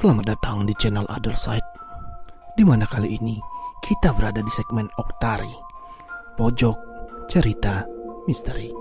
Selamat 0.00 0.32
datang 0.32 0.64
di 0.64 0.72
channel 0.80 1.04
Other 1.12 1.36
Side. 1.36 1.68
Di 2.56 2.64
mana 2.64 2.88
kali 2.88 3.20
ini 3.20 3.36
kita 3.84 4.16
berada 4.16 4.40
di 4.40 4.48
segmen 4.48 4.88
Oktari 4.96 5.52
Pojok 6.40 6.72
Cerita 7.28 7.84
Misteri. 8.24 8.72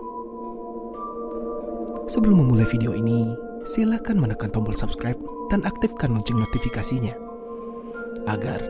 Sebelum 2.07 2.39
memulai 2.39 2.63
video 2.71 2.95
ini 2.95 3.35
silakan 3.67 4.23
menekan 4.23 4.47
tombol 4.47 4.71
subscribe 4.71 5.19
dan 5.51 5.67
aktifkan 5.67 6.15
lonceng 6.15 6.39
notifikasinya. 6.39 7.11
Agar 8.31 8.63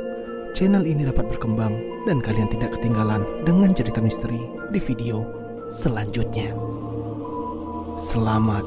channel 0.58 0.90
ini 0.90 1.06
dapat 1.06 1.30
berkembang 1.30 1.78
dan 2.10 2.18
kalian 2.18 2.50
tidak 2.50 2.82
ketinggalan 2.82 3.30
dengan 3.46 3.78
cerita 3.78 4.02
misteri 4.02 4.42
di 4.74 4.82
video 4.82 5.22
selanjutnya. 5.70 6.50
Selamat 8.02 8.66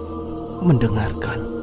mendengarkan 0.63 1.62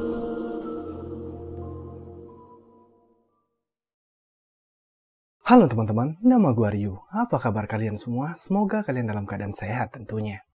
Halo 5.50 5.66
teman-teman, 5.66 6.14
nama 6.22 6.54
gue 6.54 6.68
Ryu. 6.78 6.94
Apa 7.10 7.42
kabar 7.42 7.66
kalian 7.66 7.98
semua? 7.98 8.38
Semoga 8.38 8.86
kalian 8.86 9.10
dalam 9.10 9.26
keadaan 9.26 9.50
sehat 9.50 9.90
tentunya. 9.90 10.46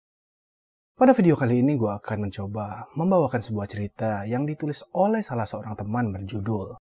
Pada 0.95 1.11
video 1.11 1.35
kali 1.35 1.67
ini 1.67 1.75
gue 1.75 1.91
akan 1.91 2.31
mencoba 2.31 2.87
membawakan 2.95 3.43
sebuah 3.43 3.67
cerita 3.67 4.23
yang 4.23 4.47
ditulis 4.47 4.87
oleh 4.95 5.19
salah 5.19 5.51
seorang 5.51 5.75
teman 5.75 6.15
berjudul 6.15 6.79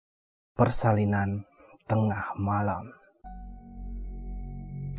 Persalinan 0.59 1.47
Tengah 1.87 2.35
Malam. 2.35 2.91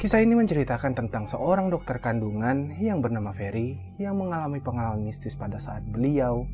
Kisah 0.00 0.24
ini 0.24 0.32
menceritakan 0.32 0.96
tentang 0.96 1.28
seorang 1.28 1.68
dokter 1.68 2.00
kandungan 2.00 2.80
yang 2.80 3.04
bernama 3.04 3.36
Ferry 3.36 3.76
yang 4.00 4.16
mengalami 4.16 4.64
pengalaman 4.64 5.04
mistis 5.04 5.36
pada 5.36 5.60
saat 5.60 5.84
beliau 5.84 6.48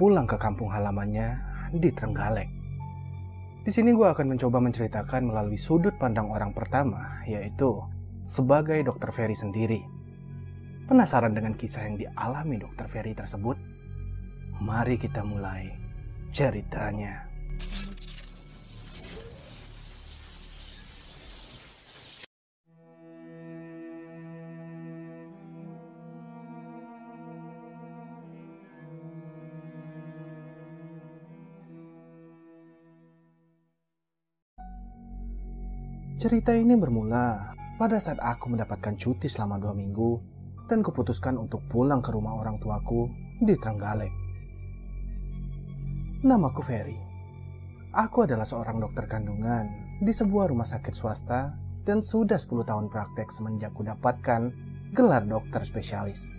pulang 0.00 0.24
ke 0.24 0.40
kampung 0.40 0.72
halamannya 0.72 1.36
di 1.76 1.92
Trenggalek. 1.92 2.57
Di 3.68 3.76
sini 3.76 3.92
gue 3.92 4.08
akan 4.08 4.32
mencoba 4.32 4.64
menceritakan 4.64 5.28
melalui 5.28 5.60
sudut 5.60 5.92
pandang 6.00 6.32
orang 6.32 6.56
pertama, 6.56 7.20
yaitu 7.28 7.84
sebagai 8.24 8.80
dokter 8.80 9.12
Ferry 9.12 9.36
sendiri. 9.36 9.84
Penasaran 10.88 11.36
dengan 11.36 11.52
kisah 11.52 11.84
yang 11.84 12.00
dialami 12.00 12.56
dokter 12.56 12.88
Ferry 12.88 13.12
tersebut? 13.12 13.60
Mari 14.64 14.96
kita 14.96 15.20
mulai 15.20 15.68
ceritanya. 16.32 17.28
Cerita 36.18 36.50
ini 36.50 36.74
bermula 36.74 37.54
pada 37.78 37.94
saat 38.02 38.18
aku 38.18 38.50
mendapatkan 38.50 38.98
cuti 38.98 39.30
selama 39.30 39.54
dua 39.54 39.70
minggu 39.70 40.18
dan 40.66 40.82
kuputuskan 40.82 41.38
untuk 41.38 41.62
pulang 41.70 42.02
ke 42.02 42.10
rumah 42.10 42.34
orang 42.34 42.58
tuaku 42.58 43.06
di 43.38 43.54
Trenggalek. 43.54 44.10
Namaku 46.26 46.58
Ferry. 46.58 46.98
Aku 47.94 48.26
adalah 48.26 48.42
seorang 48.42 48.82
dokter 48.82 49.06
kandungan 49.06 49.70
di 50.02 50.10
sebuah 50.10 50.50
rumah 50.50 50.66
sakit 50.66 50.90
swasta 50.90 51.54
dan 51.86 52.02
sudah 52.02 52.34
10 52.34 52.66
tahun 52.66 52.90
praktek 52.90 53.30
semenjak 53.30 53.70
kudapatkan 53.78 54.50
gelar 54.98 55.22
dokter 55.22 55.62
spesialis. 55.62 56.34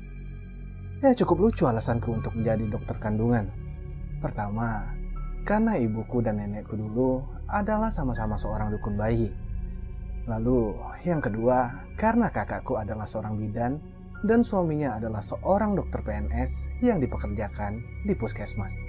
Ya 0.99 1.15
cukup 1.15 1.39
lucu 1.39 1.63
alasanku 1.71 2.11
untuk 2.11 2.35
menjadi 2.35 2.67
dokter 2.67 2.99
kandungan. 2.99 3.47
Pertama, 4.19 4.91
karena 5.47 5.79
ibuku 5.79 6.19
dan 6.19 6.43
nenekku 6.43 6.75
dulu 6.75 7.23
adalah 7.47 7.87
sama-sama 7.87 8.35
seorang 8.35 8.75
dukun 8.75 8.99
bayi 8.99 9.31
Lalu, 10.27 10.75
yang 11.07 11.23
kedua, 11.23 11.87
karena 11.95 12.27
kakakku 12.33 12.75
adalah 12.75 13.07
seorang 13.07 13.39
bidan 13.39 13.79
dan 14.27 14.43
suaminya 14.43 14.99
adalah 14.99 15.23
seorang 15.23 15.79
dokter 15.79 16.03
PNS 16.03 16.83
yang 16.83 16.99
dipekerjakan 16.99 17.79
di 18.03 18.13
puskesmas. 18.17 18.83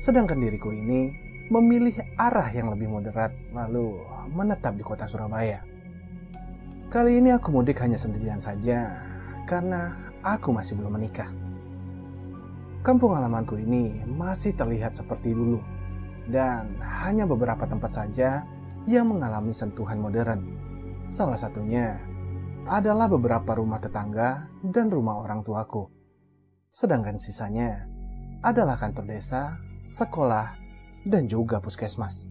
Sedangkan 0.00 0.40
diriku 0.40 0.72
ini 0.72 1.12
memilih 1.52 1.92
arah 2.16 2.48
yang 2.54 2.72
lebih 2.72 2.88
moderat 2.88 3.34
lalu 3.52 4.00
menetap 4.32 4.78
di 4.78 4.84
kota 4.86 5.04
Surabaya. 5.04 5.60
Kali 6.88 7.20
ini 7.20 7.34
aku 7.34 7.52
mudik 7.52 7.82
hanya 7.84 8.00
sendirian 8.00 8.40
saja 8.40 8.96
karena 9.44 9.98
aku 10.24 10.54
masih 10.56 10.78
belum 10.80 10.96
menikah. 10.96 11.28
Kampung 12.80 13.12
halamanku 13.12 13.60
ini 13.60 14.00
masih 14.08 14.56
terlihat 14.56 14.96
seperti 14.96 15.36
dulu 15.36 15.60
dan 16.32 16.80
hanya 16.80 17.28
beberapa 17.28 17.68
tempat 17.68 17.92
saja 17.92 18.46
yang 18.88 19.12
mengalami 19.12 19.52
sentuhan 19.52 20.00
modern. 20.00 20.40
Salah 21.10 21.36
satunya 21.36 22.00
adalah 22.70 23.10
beberapa 23.10 23.58
rumah 23.58 23.82
tetangga 23.82 24.48
dan 24.62 24.88
rumah 24.88 25.20
orang 25.20 25.42
tuaku. 25.42 25.90
Sedangkan 26.70 27.18
sisanya 27.18 27.84
adalah 28.40 28.78
kantor 28.78 29.10
desa, 29.10 29.58
sekolah, 29.84 30.54
dan 31.04 31.26
juga 31.26 31.58
puskesmas. 31.58 32.30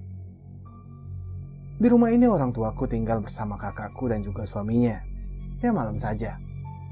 Di 1.80 1.88
rumah 1.88 2.12
ini 2.12 2.28
orang 2.28 2.56
tuaku 2.56 2.88
tinggal 2.88 3.20
bersama 3.24 3.56
kakakku 3.60 4.08
dan 4.10 4.24
juga 4.24 4.44
suaminya. 4.44 5.00
Ya 5.60 5.76
malam 5.76 6.00
saja, 6.00 6.40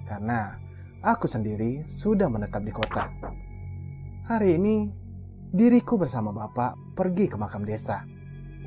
karena 0.07 0.59
aku 0.99 1.27
sendiri 1.27 1.87
sudah 1.87 2.27
menetap 2.27 2.67
di 2.67 2.71
kota. 2.75 3.07
Hari 4.27 4.59
ini, 4.59 4.91
diriku 5.55 5.95
bersama 5.95 6.35
bapak 6.35 6.75
pergi 6.99 7.31
ke 7.31 7.39
makam 7.39 7.63
desa 7.63 8.03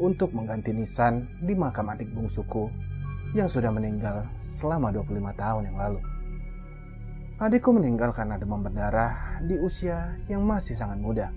untuk 0.00 0.32
mengganti 0.32 0.72
nisan 0.72 1.28
di 1.44 1.52
makam 1.52 1.92
adik 1.92 2.08
bungsuku 2.16 2.72
yang 3.36 3.46
sudah 3.46 3.70
meninggal 3.70 4.26
selama 4.40 4.90
25 4.90 5.20
tahun 5.36 5.62
yang 5.70 5.78
lalu. 5.78 6.00
Adikku 7.40 7.72
meninggal 7.72 8.12
karena 8.12 8.36
demam 8.36 8.60
berdarah 8.60 9.40
di 9.44 9.56
usia 9.60 10.16
yang 10.28 10.44
masih 10.44 10.76
sangat 10.76 11.00
muda. 11.00 11.32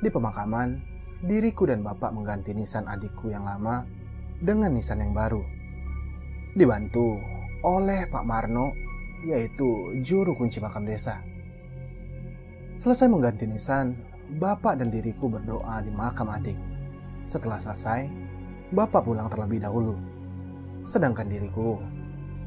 Di 0.00 0.12
pemakaman, 0.12 0.80
diriku 1.24 1.64
dan 1.64 1.80
bapak 1.80 2.12
mengganti 2.12 2.52
nisan 2.52 2.84
adikku 2.84 3.32
yang 3.32 3.48
lama 3.48 3.88
dengan 4.40 4.72
nisan 4.72 5.00
yang 5.00 5.16
baru. 5.16 5.40
Dibantu 6.52 7.16
oleh 7.64 8.04
Pak 8.12 8.24
Marno, 8.28 8.76
yaitu 9.24 9.96
juru 10.04 10.36
kunci 10.36 10.60
makam 10.60 10.84
desa. 10.84 11.24
Selesai 12.76 13.08
mengganti 13.08 13.48
nisan, 13.48 13.96
bapak 14.36 14.76
dan 14.76 14.92
diriku 14.92 15.32
berdoa 15.32 15.80
di 15.80 15.88
makam 15.88 16.28
adik 16.28 16.73
setelah 17.24 17.60
selesai, 17.60 18.08
bapak 18.72 19.04
pulang 19.04 19.28
terlebih 19.28 19.64
dahulu. 19.64 19.96
Sedangkan 20.84 21.28
diriku 21.28 21.80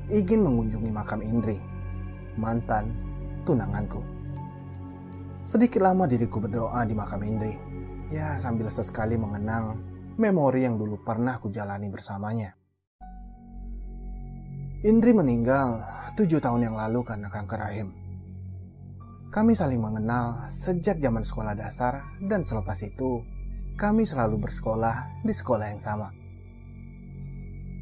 ingin 0.07 0.45
mengunjungi 0.45 0.89
makam 0.93 1.19
Indri, 1.25 1.57
mantan 2.37 2.93
tunanganku. 3.43 3.99
Sedikit 5.47 5.83
lama 5.83 6.05
diriku 6.05 6.37
berdoa 6.39 6.85
di 6.85 6.93
makam 6.93 7.23
Indri, 7.25 7.55
ya 8.13 8.37
sambil 8.37 8.69
sesekali 8.69 9.17
mengenang 9.17 9.79
memori 10.17 10.65
yang 10.65 10.75
dulu 10.75 11.01
pernah 11.01 11.37
kujalani 11.37 11.87
bersamanya. 11.89 12.53
Indri 14.85 15.09
meninggal 15.09 15.81
tujuh 16.13 16.37
tahun 16.37 16.69
yang 16.69 16.75
lalu 16.77 17.01
karena 17.01 17.33
kanker 17.33 17.59
rahim. 17.59 17.89
Kami 19.33 19.51
saling 19.57 19.81
mengenal 19.81 20.47
sejak 20.47 21.01
zaman 21.01 21.25
sekolah 21.25 21.57
dasar 21.57 22.05
dan 22.23 22.45
selepas 22.45 22.79
itu 22.85 23.25
kami 23.77 24.09
selalu 24.09 24.41
bersekolah 24.41 25.21
di 25.21 25.29
sekolah 25.29 25.69
yang 25.69 25.77
sama. 25.77 26.09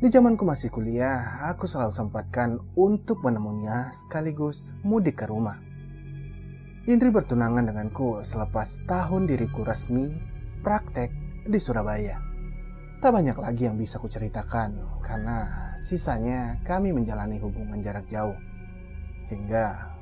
Di 0.04 0.12
zamanku 0.12 0.44
masih 0.44 0.68
kuliah, 0.68 1.40
aku 1.48 1.72
selalu 1.72 1.96
sempatkan 1.96 2.60
untuk 2.76 3.24
menemuinya 3.24 3.96
sekaligus 3.96 4.76
mudik 4.84 5.24
ke 5.24 5.26
rumah. 5.32 5.56
Indri 6.86 7.10
bertunangan 7.10 7.72
denganku 7.72 8.22
selepas 8.28 8.84
tahun 8.86 9.26
diriku 9.26 9.64
resmi 9.64 10.12
praktek 10.62 11.10
di 11.48 11.58
Surabaya. 11.58 12.20
Tak 13.00 13.16
banyak 13.16 13.40
lagi 13.40 13.72
yang 13.72 13.80
bisa 13.80 13.96
kuceritakan 13.96 15.00
karena 15.00 15.72
sisanya 15.80 16.60
kami 16.68 16.92
menjalani 16.92 17.40
hubungan 17.40 17.80
jarak 17.80 18.04
jauh. 18.12 18.36
Hingga 19.32 19.96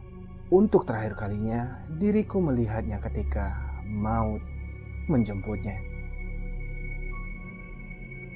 untuk 0.50 0.90
terakhir 0.90 1.14
kalinya 1.16 1.86
diriku 2.02 2.42
melihatnya 2.42 2.98
ketika 2.98 3.56
maut 3.86 4.53
menjemputnya. 5.08 5.80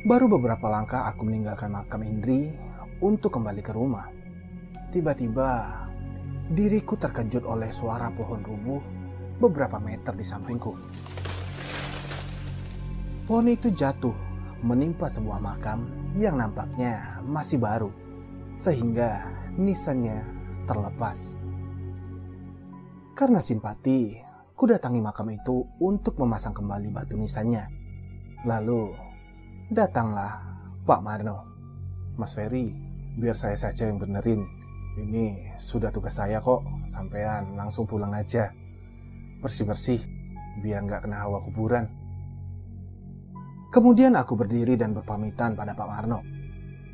Baru 0.08 0.32
beberapa 0.32 0.72
langkah 0.72 1.04
aku 1.10 1.28
meninggalkan 1.28 1.74
makam 1.74 2.00
Indri 2.06 2.54
untuk 3.04 3.36
kembali 3.36 3.60
ke 3.60 3.76
rumah. 3.76 4.08
Tiba-tiba 4.94 5.84
diriku 6.48 6.96
terkejut 6.96 7.44
oleh 7.44 7.76
suara 7.76 8.08
pohon 8.16 8.40
rubuh 8.40 8.80
beberapa 9.44 9.78
meter 9.84 10.16
di 10.16 10.24
sampingku. 10.24 10.74
Pohon 13.28 13.52
itu 13.52 13.68
jatuh 13.68 14.16
menimpa 14.64 15.12
sebuah 15.12 15.44
makam 15.44 15.92
yang 16.16 16.40
nampaknya 16.40 17.20
masih 17.28 17.60
baru, 17.60 17.92
sehingga 18.56 19.28
nisannya 19.60 20.24
terlepas. 20.64 21.36
Karena 23.12 23.44
simpati, 23.44 24.27
ku 24.58 24.66
datangi 24.66 24.98
makam 24.98 25.30
itu 25.30 25.70
untuk 25.78 26.18
memasang 26.18 26.50
kembali 26.50 26.90
batu 26.90 27.14
nisannya. 27.14 27.70
Lalu, 28.42 28.90
datanglah 29.70 30.42
Pak 30.82 31.02
Marno. 31.06 31.46
Mas 32.18 32.34
Ferry, 32.34 32.74
biar 33.22 33.38
saya 33.38 33.54
saja 33.54 33.86
yang 33.86 34.02
benerin. 34.02 34.42
Ini 34.98 35.54
sudah 35.62 35.94
tugas 35.94 36.18
saya 36.18 36.42
kok, 36.42 36.66
sampean 36.90 37.54
langsung 37.54 37.86
pulang 37.86 38.10
aja. 38.18 38.50
Bersih-bersih, 39.46 40.02
biar 40.66 40.82
nggak 40.90 41.06
kena 41.06 41.22
hawa 41.22 41.38
kuburan. 41.46 41.86
Kemudian 43.70 44.18
aku 44.18 44.34
berdiri 44.34 44.74
dan 44.74 44.98
berpamitan 44.98 45.54
pada 45.54 45.78
Pak 45.78 45.86
Marno. 45.86 46.26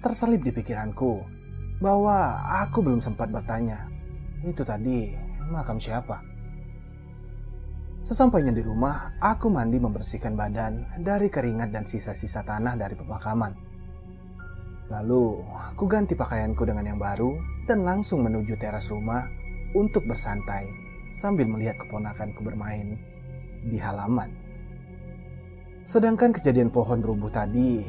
Terselip 0.03 0.43
di 0.43 0.51
pikiranku 0.51 1.23
bahwa 1.79 2.43
aku 2.59 2.83
belum 2.83 2.99
sempat 2.99 3.31
bertanya, 3.31 3.87
itu 4.43 4.67
tadi 4.67 5.15
makam 5.47 5.79
siapa? 5.79 6.32
Sesampainya 8.03 8.51
di 8.51 8.59
rumah, 8.59 9.15
aku 9.23 9.47
mandi 9.47 9.79
membersihkan 9.79 10.35
badan 10.35 10.99
dari 10.99 11.31
keringat 11.31 11.71
dan 11.71 11.87
sisa-sisa 11.87 12.43
tanah 12.43 12.75
dari 12.75 12.99
pemakaman. 12.99 13.55
Lalu, 14.91 15.39
aku 15.71 15.87
ganti 15.87 16.11
pakaianku 16.11 16.67
dengan 16.67 16.83
yang 16.83 16.99
baru 16.99 17.31
dan 17.63 17.87
langsung 17.87 18.27
menuju 18.27 18.59
teras 18.59 18.91
rumah 18.91 19.23
untuk 19.71 20.03
bersantai 20.03 20.67
sambil 21.15 21.47
melihat 21.47 21.79
keponakanku 21.79 22.43
bermain 22.43 22.99
di 23.63 23.79
halaman. 23.79 24.35
Sedangkan 25.87 26.35
kejadian 26.35 26.75
pohon 26.75 26.99
rubuh 26.99 27.31
tadi 27.31 27.87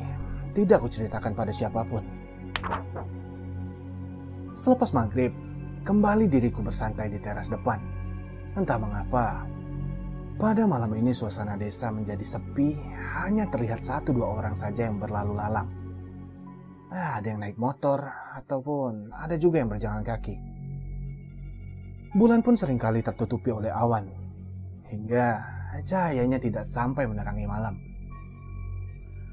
tidak 0.55 0.79
aku 0.79 0.95
ceritakan 0.95 1.35
pada 1.35 1.51
siapa 1.51 1.83
pun. 1.83 2.07
Selepas 4.55 4.95
maghrib, 4.95 5.35
kembali 5.83 6.31
diriku 6.31 6.63
bersantai 6.63 7.11
di 7.11 7.19
teras 7.19 7.51
depan. 7.51 7.83
Entah 8.55 8.79
mengapa, 8.79 9.43
pada 10.35 10.67
malam 10.67 10.91
ini 10.99 11.15
suasana 11.15 11.55
desa 11.55 11.95
menjadi 11.95 12.23
sepi, 12.23 12.75
hanya 13.23 13.47
terlihat 13.51 13.81
satu 13.81 14.11
dua 14.11 14.35
orang 14.43 14.55
saja 14.55 14.91
yang 14.91 14.99
berlalu 14.99 15.39
lalang. 15.39 15.71
Ah, 16.91 17.19
ada 17.19 17.27
yang 17.27 17.43
naik 17.43 17.59
motor, 17.59 18.03
ataupun 18.39 19.15
ada 19.15 19.35
juga 19.39 19.63
yang 19.63 19.71
berjalan 19.71 20.03
kaki. 20.03 20.39
Bulan 22.15 22.47
pun 22.47 22.55
sering 22.55 22.79
kali 22.79 23.03
tertutupi 23.03 23.51
oleh 23.51 23.71
awan, 23.75 24.07
hingga 24.87 25.43
cahayanya 25.83 26.39
tidak 26.39 26.63
sampai 26.63 27.11
menerangi 27.11 27.47
malam. 27.51 27.75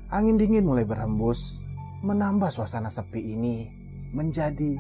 Angin 0.09 0.42
dingin 0.42 0.65
mulai 0.65 0.83
berhembus, 0.83 1.62
menambah 2.01 2.50
suasana 2.50 2.89
sepi 2.89 3.38
ini 3.38 3.69
menjadi 4.12 4.75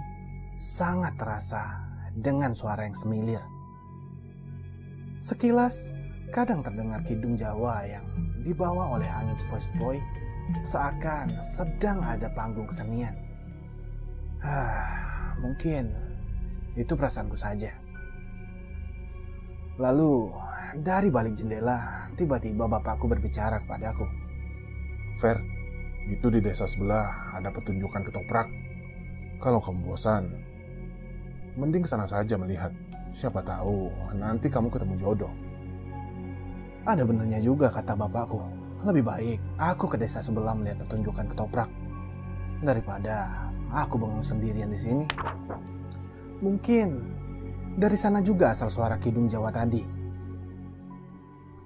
sangat 0.57 1.13
terasa 1.21 1.77
dengan 2.17 2.57
suara 2.57 2.89
yang 2.89 2.97
semilir. 2.97 3.41
Sekilas 5.21 6.00
Kadang 6.31 6.63
terdengar 6.63 7.03
kidung 7.03 7.35
Jawa 7.35 7.83
yang 7.83 8.07
dibawa 8.39 8.95
oleh 8.95 9.07
angin 9.11 9.35
sepoi-sepoi 9.35 9.99
seakan 10.63 11.43
sedang 11.43 11.99
ada 11.99 12.31
panggung 12.31 12.71
kesenian. 12.71 13.11
Ah, 14.39 15.35
mungkin 15.43 15.91
itu 16.79 16.95
perasaanku 16.95 17.35
saja. 17.35 17.75
Lalu, 19.75 20.31
dari 20.79 21.11
balik 21.11 21.35
jendela, 21.35 22.07
tiba-tiba 22.15 22.63
bapakku 22.63 23.11
berbicara 23.11 23.59
kepadaku. 23.67 24.07
Fer, 25.19 25.35
itu 26.07 26.31
di 26.31 26.39
desa 26.39 26.63
sebelah 26.63 27.35
ada 27.35 27.51
pertunjukan 27.51 28.07
ketoprak. 28.07 28.47
Kalau 29.43 29.59
kamu 29.59 29.83
bosan, 29.83 30.31
mending 31.59 31.83
sana 31.83 32.07
saja 32.07 32.39
melihat. 32.39 32.71
Siapa 33.11 33.43
tahu 33.43 33.91
nanti 34.15 34.47
kamu 34.47 34.71
ketemu 34.71 34.95
jodoh. 34.95 35.50
Ada 36.81 37.05
benarnya 37.05 37.37
juga 37.37 37.69
kata 37.69 37.93
bapakku. 37.93 38.41
Lebih 38.81 39.03
baik 39.05 39.37
aku 39.61 39.85
ke 39.85 39.97
desa 40.01 40.25
sebelah 40.25 40.57
melihat 40.57 40.81
pertunjukan 40.81 41.29
ketoprak 41.29 41.69
daripada 42.65 43.45
aku 43.69 44.01
bangun 44.01 44.25
sendirian 44.25 44.73
di 44.73 44.79
sini. 44.81 45.05
Mungkin 46.41 46.87
dari 47.77 47.93
sana 47.93 48.25
juga 48.25 48.49
asal 48.49 48.73
suara 48.73 48.97
kidung 48.97 49.29
Jawa 49.29 49.53
tadi. 49.53 49.85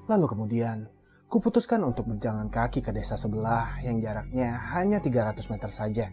Lalu 0.06 0.26
kemudian, 0.28 0.86
kuputuskan 1.32 1.82
untuk 1.88 2.12
berjalan 2.12 2.52
kaki 2.52 2.84
ke 2.84 2.92
desa 2.92 3.16
sebelah 3.16 3.80
yang 3.82 4.04
jaraknya 4.04 4.60
hanya 4.76 5.00
300 5.00 5.48
meter 5.48 5.72
saja. 5.72 6.06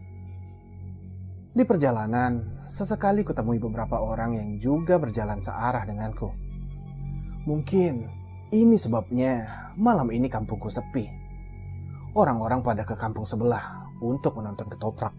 Di 1.53 1.69
perjalanan, 1.69 2.65
sesekali 2.71 3.21
kutemui 3.21 3.61
beberapa 3.61 4.01
orang 4.01 4.39
yang 4.39 4.51
juga 4.57 4.97
berjalan 4.97 5.43
searah 5.43 5.85
denganku. 5.85 6.33
Mungkin 7.45 8.22
ini 8.53 8.77
sebabnya 8.77 9.49
malam 9.81 10.13
ini 10.13 10.29
kampungku 10.29 10.69
sepi. 10.69 11.09
Orang-orang 12.13 12.61
pada 12.61 12.85
ke 12.85 12.93
kampung 13.01 13.25
sebelah 13.25 13.89
untuk 14.05 14.37
menonton 14.37 14.69
ketoprak. 14.69 15.17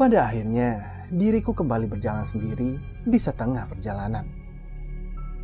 Pada 0.00 0.24
akhirnya, 0.24 1.04
diriku 1.12 1.52
kembali 1.52 1.84
berjalan 1.84 2.24
sendiri 2.24 2.80
di 3.04 3.18
setengah 3.20 3.68
perjalanan. 3.68 4.24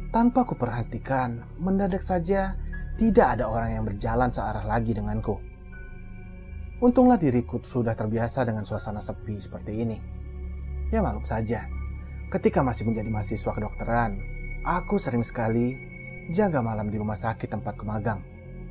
Tanpa 0.09 0.49
kuperhatikan, 0.49 1.45
mendadak 1.61 2.01
saja 2.01 2.57
tidak 2.97 3.37
ada 3.37 3.45
orang 3.49 3.77
yang 3.77 3.85
berjalan 3.85 4.33
searah 4.33 4.65
lagi 4.65 4.97
denganku. 4.97 5.37
Untunglah 6.81 7.21
diriku 7.21 7.61
sudah 7.61 7.93
terbiasa 7.93 8.49
dengan 8.49 8.65
suasana 8.65 9.05
sepi 9.05 9.37
seperti 9.37 9.73
ini. 9.85 9.97
Ya 10.89 11.05
maklum 11.05 11.25
saja, 11.29 11.69
ketika 12.33 12.65
masih 12.65 12.89
menjadi 12.89 13.09
mahasiswa 13.09 13.53
kedokteran, 13.53 14.32
aku 14.63 14.95
sering 14.99 15.27
sekali 15.27 15.75
jaga 16.31 16.63
malam 16.63 16.87
di 16.87 16.97
rumah 16.99 17.19
sakit 17.19 17.51
tempat 17.51 17.75
kemagang. 17.75 18.23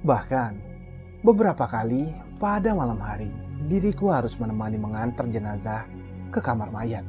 Bahkan, 0.08 0.52
beberapa 1.22 1.68
kali 1.68 2.10
pada 2.40 2.72
malam 2.74 2.98
hari, 2.98 3.30
diriku 3.68 4.10
harus 4.10 4.40
menemani 4.40 4.80
mengantar 4.80 5.28
jenazah 5.28 5.86
ke 6.32 6.40
kamar 6.40 6.72
mayat. 6.72 7.04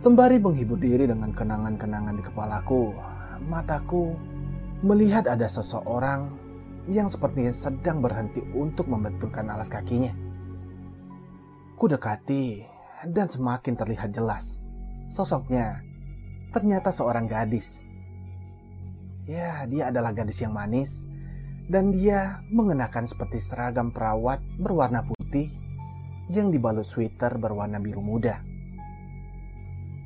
Sembari 0.00 0.42
menghibur 0.42 0.80
diri 0.80 1.06
dengan 1.06 1.30
kenangan-kenangan 1.30 2.18
di 2.18 2.24
kepalaku, 2.24 2.92
mataku 3.46 4.16
melihat 4.82 5.30
ada 5.30 5.46
seseorang 5.46 6.28
yang 6.90 7.08
sepertinya 7.08 7.52
sedang 7.54 8.04
berhenti 8.04 8.44
untuk 8.52 8.90
membetulkan 8.90 9.48
alas 9.48 9.70
kakinya. 9.72 10.12
Ku 11.78 11.88
dekati 11.88 12.64
dan 13.08 13.28
semakin 13.30 13.76
terlihat 13.76 14.12
jelas. 14.12 14.60
Sosoknya 15.08 15.93
ternyata 16.54 16.94
seorang 16.94 17.26
gadis. 17.26 17.82
Ya, 19.26 19.66
dia 19.66 19.90
adalah 19.90 20.14
gadis 20.14 20.38
yang 20.38 20.54
manis 20.54 21.10
dan 21.66 21.90
dia 21.90 22.38
mengenakan 22.54 23.10
seperti 23.10 23.42
seragam 23.42 23.90
perawat 23.90 24.38
berwarna 24.62 25.02
putih 25.02 25.50
yang 26.30 26.54
dibalut 26.54 26.86
sweater 26.86 27.34
berwarna 27.42 27.82
biru 27.82 27.98
muda. 27.98 28.38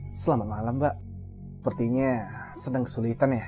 Selamat 0.08 0.48
malam, 0.48 0.80
Mbak. 0.80 0.96
Sepertinya 1.60 2.10
sedang 2.56 2.88
kesulitan 2.88 3.36
ya. 3.36 3.44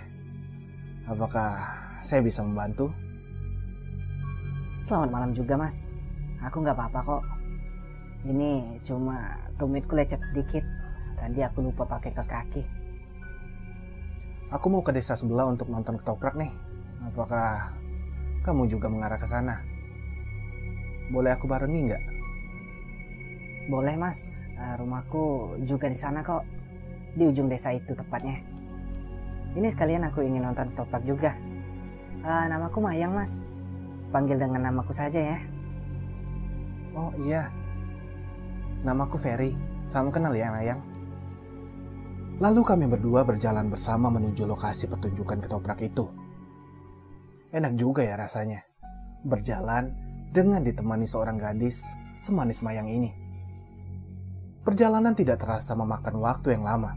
Apakah 1.08 1.56
saya 2.04 2.20
bisa 2.20 2.44
membantu? 2.44 2.92
Selamat 4.84 5.08
malam 5.08 5.30
juga, 5.32 5.56
Mas. 5.56 5.88
Aku 6.44 6.60
nggak 6.60 6.76
apa-apa 6.76 7.00
kok. 7.00 7.24
Ini 8.28 8.82
cuma 8.84 9.40
tumitku 9.56 9.96
lecet 9.96 10.20
sedikit. 10.20 10.60
Tadi 11.16 11.40
aku 11.40 11.64
lupa 11.64 11.88
pakai 11.88 12.12
kaos 12.12 12.28
kaki. 12.28 12.79
Aku 14.50 14.66
mau 14.66 14.82
ke 14.82 14.90
desa 14.90 15.14
sebelah 15.14 15.46
untuk 15.46 15.70
nonton 15.70 15.94
ketoprak 16.02 16.34
nih. 16.34 16.50
Apakah 17.06 17.70
kamu 18.42 18.66
juga 18.66 18.90
mengarah 18.90 19.14
ke 19.14 19.22
sana? 19.22 19.62
Boleh 21.14 21.38
aku 21.38 21.46
barengi 21.46 21.86
nggak? 21.86 22.02
Boleh 23.70 23.94
mas, 23.94 24.34
uh, 24.58 24.74
rumahku 24.74 25.54
juga 25.62 25.86
di 25.86 25.94
sana 25.94 26.26
kok. 26.26 26.42
Di 27.14 27.30
ujung 27.30 27.46
desa 27.46 27.70
itu 27.70 27.94
tepatnya. 27.94 28.42
Ini 29.54 29.70
sekalian 29.70 30.10
aku 30.10 30.26
ingin 30.26 30.42
nonton 30.42 30.74
ketoprak 30.74 31.06
juga. 31.06 31.30
Uh, 32.26 32.50
namaku 32.50 32.82
Mayang 32.82 33.14
mas. 33.14 33.46
Panggil 34.10 34.34
dengan 34.34 34.66
namaku 34.66 34.90
saja 34.90 35.30
ya. 35.30 35.38
Oh 36.98 37.14
iya. 37.22 37.54
Namaku 38.82 39.14
Ferry. 39.14 39.54
Salam 39.86 40.10
kenal 40.10 40.34
ya 40.34 40.50
Mayang. 40.50 40.89
Lalu 42.40 42.64
kami 42.64 42.88
berdua 42.88 43.20
berjalan 43.20 43.68
bersama 43.68 44.08
menuju 44.08 44.48
lokasi 44.48 44.88
pertunjukan 44.88 45.44
ketoprak 45.44 45.76
itu. 45.84 46.08
Enak 47.52 47.76
juga 47.76 48.00
ya 48.00 48.16
rasanya, 48.16 48.64
berjalan 49.28 49.92
dengan 50.32 50.64
ditemani 50.64 51.04
seorang 51.04 51.36
gadis 51.36 51.84
semanis 52.16 52.64
mayang 52.64 52.88
ini. 52.88 53.12
Perjalanan 54.64 55.12
tidak 55.12 55.44
terasa 55.44 55.76
memakan 55.76 56.16
waktu 56.16 56.56
yang 56.56 56.64
lama. 56.64 56.96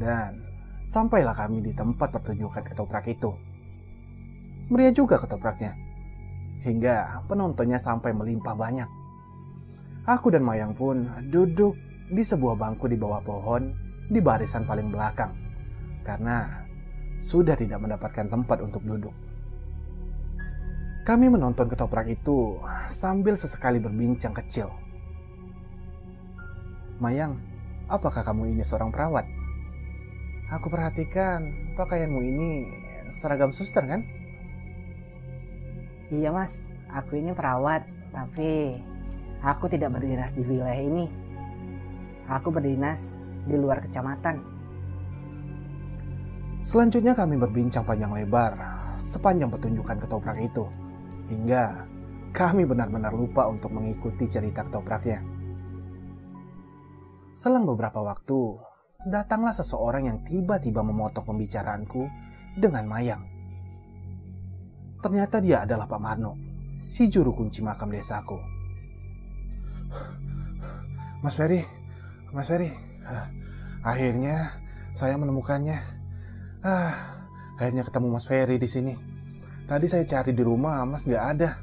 Dan 0.00 0.48
sampailah 0.80 1.36
kami 1.36 1.60
di 1.60 1.76
tempat 1.76 2.08
pertunjukan 2.08 2.72
ketoprak 2.72 3.04
itu. 3.04 3.36
Meriah 4.72 4.96
juga 4.96 5.20
ketopraknya, 5.20 5.76
hingga 6.64 7.20
penontonnya 7.28 7.76
sampai 7.76 8.16
melimpah 8.16 8.56
banyak. 8.56 8.88
Aku 10.08 10.32
dan 10.32 10.40
Mayang 10.40 10.72
pun 10.72 11.04
duduk 11.28 11.76
di 12.08 12.24
sebuah 12.24 12.56
bangku 12.56 12.88
di 12.88 12.96
bawah 12.96 13.20
pohon 13.20 13.89
di 14.10 14.18
barisan 14.18 14.66
paling 14.66 14.90
belakang 14.90 15.30
karena 16.02 16.66
sudah 17.22 17.54
tidak 17.54 17.78
mendapatkan 17.78 18.26
tempat 18.26 18.58
untuk 18.58 18.82
duduk. 18.82 19.14
Kami 21.06 21.30
menonton 21.30 21.70
ketoprak 21.70 22.10
itu 22.10 22.58
sambil 22.90 23.38
sesekali 23.38 23.78
berbincang 23.78 24.34
kecil. 24.34 24.68
Mayang, 26.98 27.40
apakah 27.88 28.20
kamu 28.20 28.52
ini 28.52 28.66
seorang 28.66 28.92
perawat? 28.92 29.24
Aku 30.50 30.66
perhatikan 30.66 31.72
pakaianmu 31.78 32.20
ini 32.20 32.50
seragam 33.08 33.54
suster 33.54 33.86
kan? 33.86 34.02
Iya 36.10 36.34
mas, 36.34 36.74
aku 36.90 37.22
ini 37.22 37.30
perawat, 37.30 37.86
tapi 38.10 38.82
aku 39.46 39.70
tidak 39.70 39.94
berdinas 39.94 40.34
di 40.34 40.42
wilayah 40.42 40.82
ini. 40.82 41.06
Aku 42.26 42.50
berdinas 42.50 43.19
di 43.46 43.56
luar 43.56 43.80
kecamatan. 43.84 44.36
Selanjutnya 46.60 47.16
kami 47.16 47.40
berbincang 47.40 47.88
panjang 47.88 48.12
lebar 48.12 48.80
sepanjang 48.98 49.50
pertunjukan 49.50 49.98
ketoprak 50.02 50.38
itu. 50.40 50.66
Hingga 51.30 51.86
kami 52.34 52.66
benar-benar 52.66 53.14
lupa 53.14 53.46
untuk 53.46 53.70
mengikuti 53.74 54.26
cerita 54.26 54.66
ketopraknya. 54.66 55.22
Selang 57.30 57.64
beberapa 57.64 58.02
waktu, 58.02 58.58
datanglah 59.06 59.54
seseorang 59.54 60.10
yang 60.10 60.18
tiba-tiba 60.26 60.82
memotong 60.82 61.24
pembicaraanku 61.24 62.02
dengan 62.58 62.84
Mayang. 62.84 63.22
Ternyata 65.00 65.40
dia 65.40 65.64
adalah 65.64 65.88
Pak 65.88 66.00
Marno, 66.02 66.36
si 66.76 67.08
juru 67.08 67.32
kunci 67.32 67.64
makam 67.64 67.88
desaku. 67.88 68.36
Mas 71.24 71.36
Ferry, 71.36 71.64
Mas 72.36 72.48
Ferry, 72.50 72.68
akhirnya 73.84 74.60
saya 74.92 75.16
menemukannya. 75.16 75.78
Ah, 76.60 77.24
akhirnya 77.56 77.86
ketemu 77.86 78.06
Mas 78.12 78.26
Ferry 78.28 78.56
di 78.60 78.68
sini. 78.68 78.94
Tadi 79.64 79.86
saya 79.86 80.02
cari 80.02 80.34
di 80.34 80.42
rumah, 80.42 80.82
Mas 80.82 81.06
nggak 81.06 81.24
ada. 81.36 81.56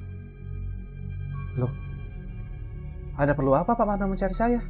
Loh, 1.60 1.74
ada 3.18 3.34
perlu 3.34 3.52
apa 3.58 3.74
Pak 3.74 3.86
Marno 3.86 4.08
mencari 4.08 4.34
saya? 4.34 4.62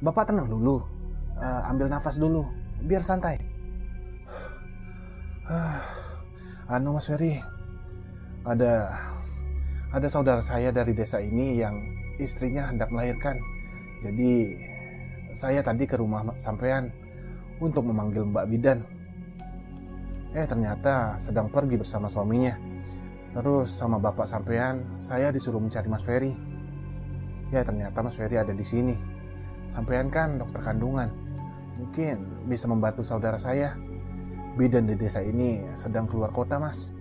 Bapak 0.00 0.30
tenang 0.30 0.46
dulu, 0.46 0.80
uh, 1.36 1.70
ambil 1.70 1.90
nafas 1.90 2.16
dulu, 2.16 2.46
biar 2.86 3.02
santai. 3.02 3.40
Ah, 5.46 5.78
anu 6.70 6.94
Mas 6.96 7.06
Ferry, 7.06 7.38
ada 8.46 8.94
ada 9.94 10.08
saudara 10.10 10.42
saya 10.42 10.74
dari 10.74 10.90
desa 10.94 11.22
ini 11.22 11.58
yang 11.58 11.78
istrinya 12.18 12.70
hendak 12.70 12.90
melahirkan. 12.90 13.38
Jadi 14.02 14.54
saya 15.36 15.60
tadi 15.60 15.84
ke 15.84 16.00
rumah 16.00 16.24
sampean 16.40 16.88
untuk 17.60 17.84
memanggil 17.84 18.24
Mbak 18.24 18.46
Bidan. 18.48 18.80
Eh 20.32 20.48
ternyata 20.48 21.20
sedang 21.20 21.52
pergi 21.52 21.76
bersama 21.76 22.08
suaminya. 22.08 22.56
Terus 23.36 23.68
sama 23.68 24.00
bapak 24.00 24.24
sampean, 24.24 24.96
saya 24.96 25.28
disuruh 25.28 25.60
mencari 25.60 25.92
Mas 25.92 26.00
Ferry. 26.08 26.32
Ya 27.52 27.60
ternyata 27.60 28.00
Mas 28.00 28.16
Ferry 28.16 28.40
ada 28.40 28.56
di 28.56 28.64
sini. 28.64 28.96
Sampean 29.68 30.08
kan 30.08 30.40
dokter 30.40 30.64
kandungan. 30.64 31.12
Mungkin 31.76 32.48
bisa 32.48 32.64
membantu 32.64 33.04
saudara 33.04 33.36
saya. 33.36 33.76
Bidan 34.56 34.88
di 34.88 34.96
desa 34.96 35.20
ini 35.20 35.60
sedang 35.76 36.08
keluar 36.08 36.32
kota, 36.32 36.56
Mas. 36.56 36.96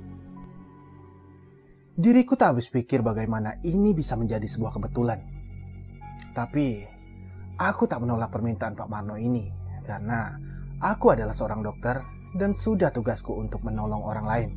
Diriku 1.96 2.36
tak 2.36 2.60
habis 2.60 2.68
pikir 2.68 3.00
bagaimana 3.00 3.64
ini 3.64 3.96
bisa 3.96 4.20
menjadi 4.20 4.44
sebuah 4.44 4.76
kebetulan. 4.76 5.24
Tapi, 6.36 6.95
aku 7.56 7.88
tak 7.88 8.04
menolak 8.04 8.32
permintaan 8.32 8.76
Pak 8.76 8.88
Marno 8.88 9.16
ini 9.16 9.48
karena 9.84 10.36
aku 10.82 11.16
adalah 11.16 11.32
seorang 11.32 11.64
dokter 11.64 12.02
dan 12.36 12.52
sudah 12.52 12.92
tugasku 12.92 13.32
untuk 13.36 13.64
menolong 13.64 14.04
orang 14.04 14.26
lain. 14.28 14.50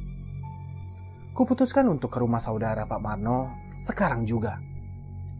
Kuputuskan 1.34 1.86
untuk 1.86 2.10
ke 2.10 2.18
rumah 2.18 2.42
saudara 2.42 2.82
Pak 2.90 2.98
Marno 2.98 3.54
sekarang 3.78 4.26
juga. 4.26 4.58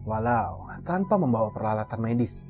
Walau 0.07 0.71
tanpa 0.87 1.19
membawa 1.19 1.51
peralatan 1.51 1.99
medis. 1.99 2.47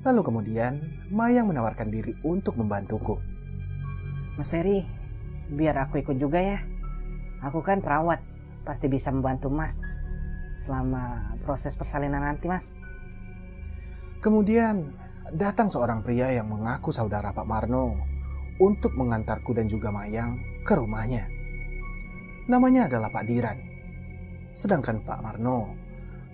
Lalu 0.00 0.24
kemudian, 0.24 0.80
Mayang 1.12 1.52
menawarkan 1.52 1.92
diri 1.92 2.16
untuk 2.24 2.56
membantuku. 2.56 3.20
Mas 4.40 4.48
Ferry, 4.48 4.88
biar 5.52 5.76
aku 5.76 6.00
ikut 6.00 6.16
juga 6.16 6.40
ya. 6.40 6.58
Aku 7.44 7.60
kan 7.60 7.84
perawat, 7.84 8.24
pasti 8.64 8.88
bisa 8.88 9.12
membantu 9.12 9.52
Mas 9.52 9.84
selama 10.56 11.36
proses 11.44 11.76
persalinan 11.76 12.24
nanti, 12.24 12.48
Mas. 12.48 12.72
Kemudian 14.20 14.92
datang 15.32 15.72
seorang 15.72 16.04
pria 16.04 16.28
yang 16.28 16.52
mengaku 16.52 16.92
saudara 16.92 17.32
Pak 17.32 17.48
Marno 17.48 17.96
untuk 18.60 18.92
mengantarku 18.92 19.56
dan 19.56 19.64
juga 19.64 19.88
Mayang 19.88 20.36
ke 20.60 20.76
rumahnya. 20.76 21.24
Namanya 22.44 22.84
adalah 22.84 23.08
Pak 23.08 23.24
Diran. 23.24 23.58
Sedangkan 24.52 25.00
Pak 25.00 25.24
Marno 25.24 25.72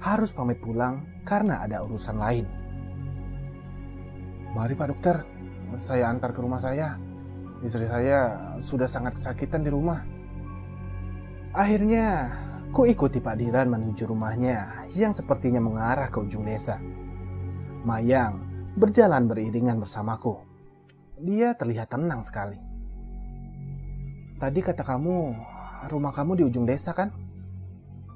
harus 0.02 0.34
pamit 0.34 0.58
pulang 0.58 1.06
karena 1.22 1.62
ada 1.62 1.86
urusan 1.86 2.18
lain. 2.18 2.46
Mari 4.50 4.74
Pak 4.74 4.88
Dokter, 4.90 5.16
saya 5.78 6.10
antar 6.10 6.34
ke 6.34 6.42
rumah 6.42 6.58
saya. 6.58 6.98
Istri 7.62 7.86
saya 7.86 8.18
sudah 8.58 8.90
sangat 8.90 9.14
kesakitan 9.14 9.62
di 9.62 9.70
rumah. 9.70 10.02
Akhirnya, 11.54 12.34
ku 12.74 12.82
ikuti 12.82 13.22
Pak 13.22 13.38
Diran 13.38 13.70
menuju 13.70 14.10
rumahnya 14.10 14.90
yang 14.98 15.14
sepertinya 15.14 15.62
mengarah 15.62 16.10
ke 16.10 16.18
ujung 16.18 16.42
desa. 16.42 16.82
Mayang 17.86 18.42
berjalan 18.74 19.30
beriringan 19.30 19.78
bersamaku. 19.78 20.42
Dia 21.22 21.54
terlihat 21.54 21.94
tenang 21.94 22.26
sekali. 22.26 22.58
Tadi 24.42 24.58
kata 24.58 24.82
kamu, 24.82 25.18
rumah 25.86 26.10
kamu 26.10 26.34
di 26.34 26.42
ujung 26.50 26.66
desa 26.66 26.90
kan? 26.90 27.14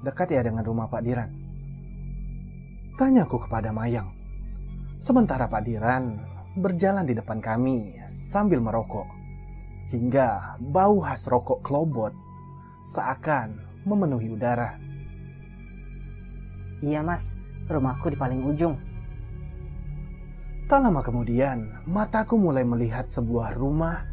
Dekat 0.03 0.35
ya 0.35 0.43
dengan 0.43 0.67
rumah 0.67 0.91
Pak 0.91 1.01
Diran? 1.07 1.31
Tanyaku 2.99 3.47
kepada 3.47 3.71
Mayang. 3.71 4.11
Sementara 4.99 5.47
Pak 5.47 5.63
Diran 5.63 6.19
berjalan 6.59 7.07
di 7.07 7.15
depan 7.15 7.39
kami 7.39 7.95
sambil 8.11 8.59
merokok. 8.59 9.07
Hingga 9.95 10.59
bau 10.59 10.99
khas 10.99 11.31
rokok 11.31 11.63
klobot 11.63 12.11
seakan 12.83 13.55
memenuhi 13.87 14.35
udara. 14.35 14.75
Iya 16.83 17.07
mas, 17.07 17.39
rumahku 17.71 18.11
di 18.11 18.19
paling 18.19 18.43
ujung. 18.51 18.90
Tak 20.71 20.87
lama 20.87 21.03
kemudian, 21.03 21.83
mataku 21.83 22.39
mulai 22.39 22.63
melihat 22.63 23.03
sebuah 23.03 23.59
rumah 23.59 24.07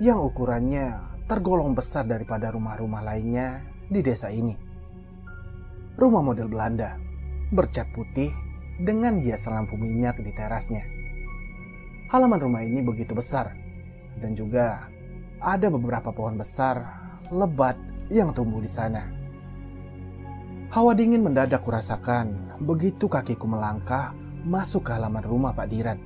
yang 0.00 0.16
ukurannya 0.24 0.96
tergolong 1.28 1.76
besar 1.76 2.08
daripada 2.08 2.48
rumah-rumah 2.48 3.04
lainnya 3.04 3.60
di 3.92 4.00
desa 4.00 4.32
ini. 4.32 4.56
Rumah 6.00 6.22
model 6.24 6.48
Belanda, 6.48 6.96
bercat 7.52 7.92
putih 7.92 8.32
dengan 8.80 9.20
hiasan 9.20 9.52
lampu 9.52 9.76
minyak 9.76 10.16
di 10.24 10.32
terasnya. 10.32 10.80
Halaman 12.08 12.40
rumah 12.40 12.64
ini 12.64 12.80
begitu 12.80 13.12
besar 13.12 13.52
dan 14.16 14.32
juga 14.32 14.88
ada 15.44 15.68
beberapa 15.68 16.08
pohon 16.08 16.40
besar 16.40 16.88
lebat 17.28 17.76
yang 18.08 18.32
tumbuh 18.32 18.64
di 18.64 18.70
sana. 18.72 19.04
Hawa 20.72 20.96
dingin 20.96 21.20
mendadak 21.20 21.60
kurasakan 21.60 22.56
begitu 22.64 23.12
kakiku 23.12 23.44
melangkah 23.44 24.16
masuk 24.44 24.86
ke 24.86 24.90
halaman 24.94 25.24
rumah 25.24 25.56
Pak 25.56 25.66
Diran. 25.70 25.98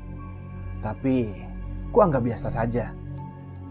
Tapi 0.80 1.28
ku 1.92 1.98
anggap 2.00 2.24
biasa 2.24 2.48
saja. 2.48 2.94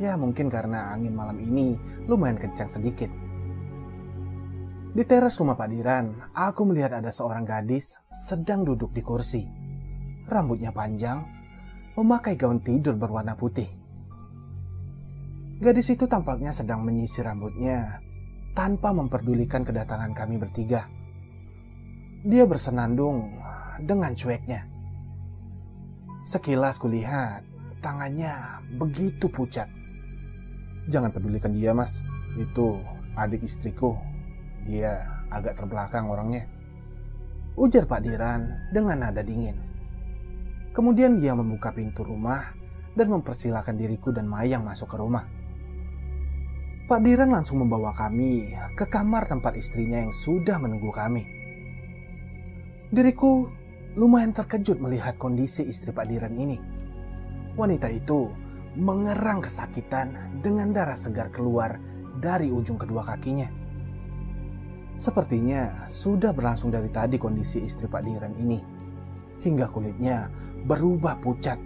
Ya 0.02 0.18
mungkin 0.18 0.50
karena 0.50 0.94
angin 0.94 1.14
malam 1.14 1.38
ini 1.38 1.78
lumayan 2.10 2.38
kencang 2.38 2.70
sedikit. 2.70 3.10
Di 4.92 5.08
teras 5.08 5.40
rumah 5.40 5.56
Pak 5.56 5.70
Diran, 5.72 6.12
aku 6.36 6.68
melihat 6.68 6.92
ada 7.00 7.14
seorang 7.14 7.48
gadis 7.48 7.96
sedang 8.12 8.68
duduk 8.68 8.92
di 8.92 9.00
kursi. 9.00 9.48
Rambutnya 10.28 10.76
panjang 10.76 11.24
memakai 11.96 12.36
gaun 12.36 12.60
tidur 12.60 13.00
berwarna 13.00 13.40
putih. 13.40 13.68
Gadis 15.62 15.94
itu 15.94 16.10
tampaknya 16.10 16.52
sedang 16.52 16.82
menyisir 16.82 17.24
rambutnya 17.24 18.02
tanpa 18.58 18.92
memperdulikan 18.92 19.62
kedatangan 19.64 20.12
kami 20.12 20.42
bertiga. 20.42 20.90
Dia 22.26 22.46
bersenandung 22.46 23.41
dengan 23.84 24.14
cueknya. 24.14 24.68
Sekilas 26.22 26.78
kulihat 26.78 27.42
tangannya 27.82 28.62
begitu 28.78 29.26
pucat. 29.28 29.68
Jangan 30.90 31.10
pedulikan 31.10 31.54
dia, 31.54 31.74
Mas. 31.74 32.06
Itu 32.38 32.82
adik 33.18 33.46
istriku. 33.46 33.98
Dia 34.70 35.02
agak 35.34 35.58
terbelakang 35.58 36.08
orangnya. 36.08 36.46
Ujar 37.58 37.90
Pak 37.90 38.06
Diran 38.06 38.72
dengan 38.72 39.04
nada 39.04 39.26
dingin. 39.26 39.58
Kemudian 40.72 41.20
dia 41.20 41.36
membuka 41.36 41.76
pintu 41.76 42.08
rumah 42.08 42.56
dan 42.96 43.12
mempersilahkan 43.12 43.76
diriku 43.76 44.16
dan 44.16 44.24
Mayang 44.24 44.64
masuk 44.64 44.96
ke 44.96 44.98
rumah. 45.00 45.28
Pak 46.88 47.00
Diran 47.04 47.32
langsung 47.32 47.64
membawa 47.64 47.96
kami 47.96 48.52
ke 48.76 48.88
kamar 48.88 49.28
tempat 49.28 49.56
istrinya 49.56 50.00
yang 50.00 50.12
sudah 50.16 50.60
menunggu 50.60 50.92
kami. 50.92 51.24
Diriku 52.92 53.48
lumayan 54.00 54.32
terkejut 54.32 54.80
melihat 54.80 55.20
kondisi 55.20 55.68
istri 55.68 55.92
Pak 55.92 56.08
Diran 56.08 56.36
ini. 56.40 56.60
wanita 57.60 57.92
itu 57.92 58.32
mengerang 58.80 59.44
kesakitan 59.44 60.40
dengan 60.40 60.72
darah 60.72 60.96
segar 60.96 61.28
keluar 61.36 61.76
dari 62.24 62.48
ujung 62.48 62.80
kedua 62.80 63.04
kakinya. 63.04 63.52
Sepertinya 64.96 65.88
sudah 65.92 66.32
berlangsung 66.32 66.72
dari 66.72 66.88
tadi 66.88 67.20
kondisi 67.20 67.60
istri 67.60 67.92
Pak 67.92 68.04
Diran 68.08 68.36
ini, 68.40 68.60
hingga 69.44 69.68
kulitnya 69.68 70.32
berubah 70.64 71.20
pucat, 71.20 71.60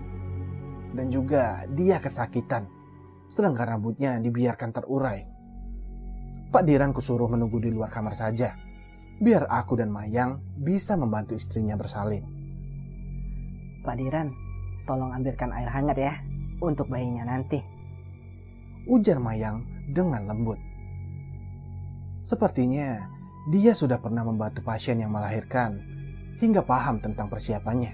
dan 0.97 1.13
juga 1.13 1.69
dia 1.77 2.01
kesakitan, 2.01 2.65
sedangkan 3.29 3.77
rambutnya 3.77 4.17
dibiarkan 4.17 4.71
terurai. 4.73 5.27
Pak 6.49 6.63
Diran 6.63 6.95
kusuruh 6.95 7.27
menunggu 7.27 7.59
di 7.59 7.69
luar 7.69 7.91
kamar 7.91 8.15
saja, 8.15 8.55
biar 9.19 9.47
aku 9.47 9.79
dan 9.79 9.91
Mayang 9.91 10.43
bisa 10.59 10.99
membantu 10.99 11.39
istrinya 11.39 11.79
bersalin. 11.79 12.23
Pak 13.85 13.95
Diran, 14.01 14.33
tolong 14.89 15.13
ambilkan 15.13 15.53
air 15.55 15.69
hangat 15.69 15.97
ya 15.97 16.13
untuk 16.59 16.89
bayinya 16.91 17.29
nanti. 17.29 17.61
Ujar 18.89 19.21
Mayang 19.21 19.63
dengan 19.93 20.27
lembut. 20.27 20.59
Sepertinya 22.25 23.05
dia 23.53 23.77
sudah 23.77 24.01
pernah 24.01 24.25
membantu 24.25 24.65
pasien 24.65 24.97
yang 24.97 25.13
melahirkan 25.13 25.77
hingga 26.41 26.65
paham 26.65 26.97
tentang 26.97 27.29
persiapannya. 27.29 27.93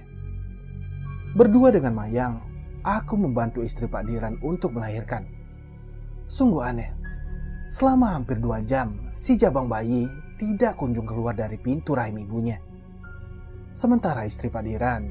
Berdua 1.36 1.72
dengan 1.72 1.96
Mayang, 1.96 2.40
aku 2.84 3.20
membantu 3.20 3.64
istri 3.64 3.88
Pak 3.88 4.08
Diran 4.08 4.40
untuk 4.42 4.76
melahirkan. 4.76 5.28
Sungguh 6.32 6.64
aneh. 6.64 6.92
Selama 7.72 8.20
hampir 8.20 8.40
dua 8.40 8.60
jam, 8.64 9.00
si 9.16 9.40
jabang 9.40 9.72
bayi 9.72 10.08
tidak 10.42 10.82
kunjung 10.82 11.06
keluar 11.06 11.38
dari 11.38 11.54
pintu 11.62 11.94
rahim 11.94 12.18
ibunya. 12.26 12.58
Sementara 13.78 14.26
istri 14.26 14.50
Pak 14.50 14.66
Diran 14.66 15.06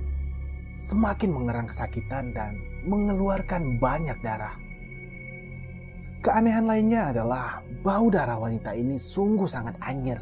semakin 0.83 1.31
mengerang 1.31 1.71
kesakitan 1.71 2.35
dan 2.35 2.59
mengeluarkan 2.83 3.79
banyak 3.79 4.19
darah. 4.27 4.59
Keanehan 6.27 6.67
lainnya 6.67 7.15
adalah 7.15 7.63
bau 7.87 8.11
darah 8.11 8.43
wanita 8.43 8.75
ini 8.75 8.99
sungguh 8.99 9.47
sangat 9.47 9.79
anjir. 9.79 10.19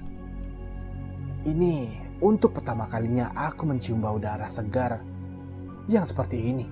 Ini 1.49 1.89
untuk 2.21 2.61
pertama 2.61 2.85
kalinya 2.85 3.33
aku 3.33 3.65
mencium 3.65 4.05
bau 4.05 4.21
darah 4.21 4.53
segar 4.53 5.01
yang 5.89 6.05
seperti 6.05 6.53
ini. 6.53 6.67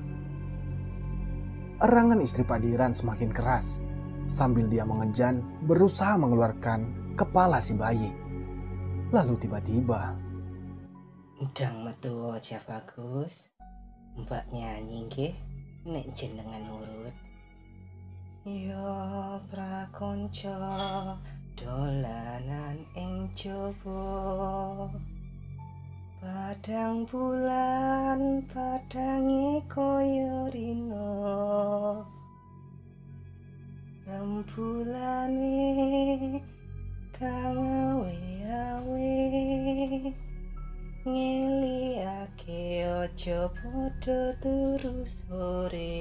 Erangan 1.81 2.21
istri 2.21 2.45
Padiran 2.45 2.93
semakin 2.93 3.33
keras 3.33 3.81
sambil 4.29 4.69
dia 4.69 4.85
mengejan 4.85 5.41
berusaha 5.65 6.21
mengeluarkan 6.21 6.85
kepala 7.17 7.59
si 7.59 7.73
bayi. 7.73 8.26
Lalu 9.15 9.39
tiba-tiba 9.39 10.19
Udang 11.37 11.85
metu 11.85 12.33
aja 12.33 12.59
bagus. 12.65 13.53
Mbak 14.17 14.57
nyanyi 14.57 15.05
nggih 15.05 15.35
nek 15.85 16.09
jenengan 16.17 16.65
nurut. 16.65 17.13
Ya 18.49 19.37
prakonco 19.53 20.59
dolanan 21.55 22.81
ing 22.97 23.29
jaba. 23.37 24.89
Padang 26.25 27.05
bulan 27.05 28.41
padange 28.49 29.61
kaya 29.69 30.49
rino. 30.51 31.13
Rembulane 34.09 35.61
kang 37.13 37.61
awe-awe 38.47 39.11
ngeliake 41.07 42.63
ojo 42.87 43.51
podo 43.51 44.19
turu 44.39 45.03
sore 45.03 45.99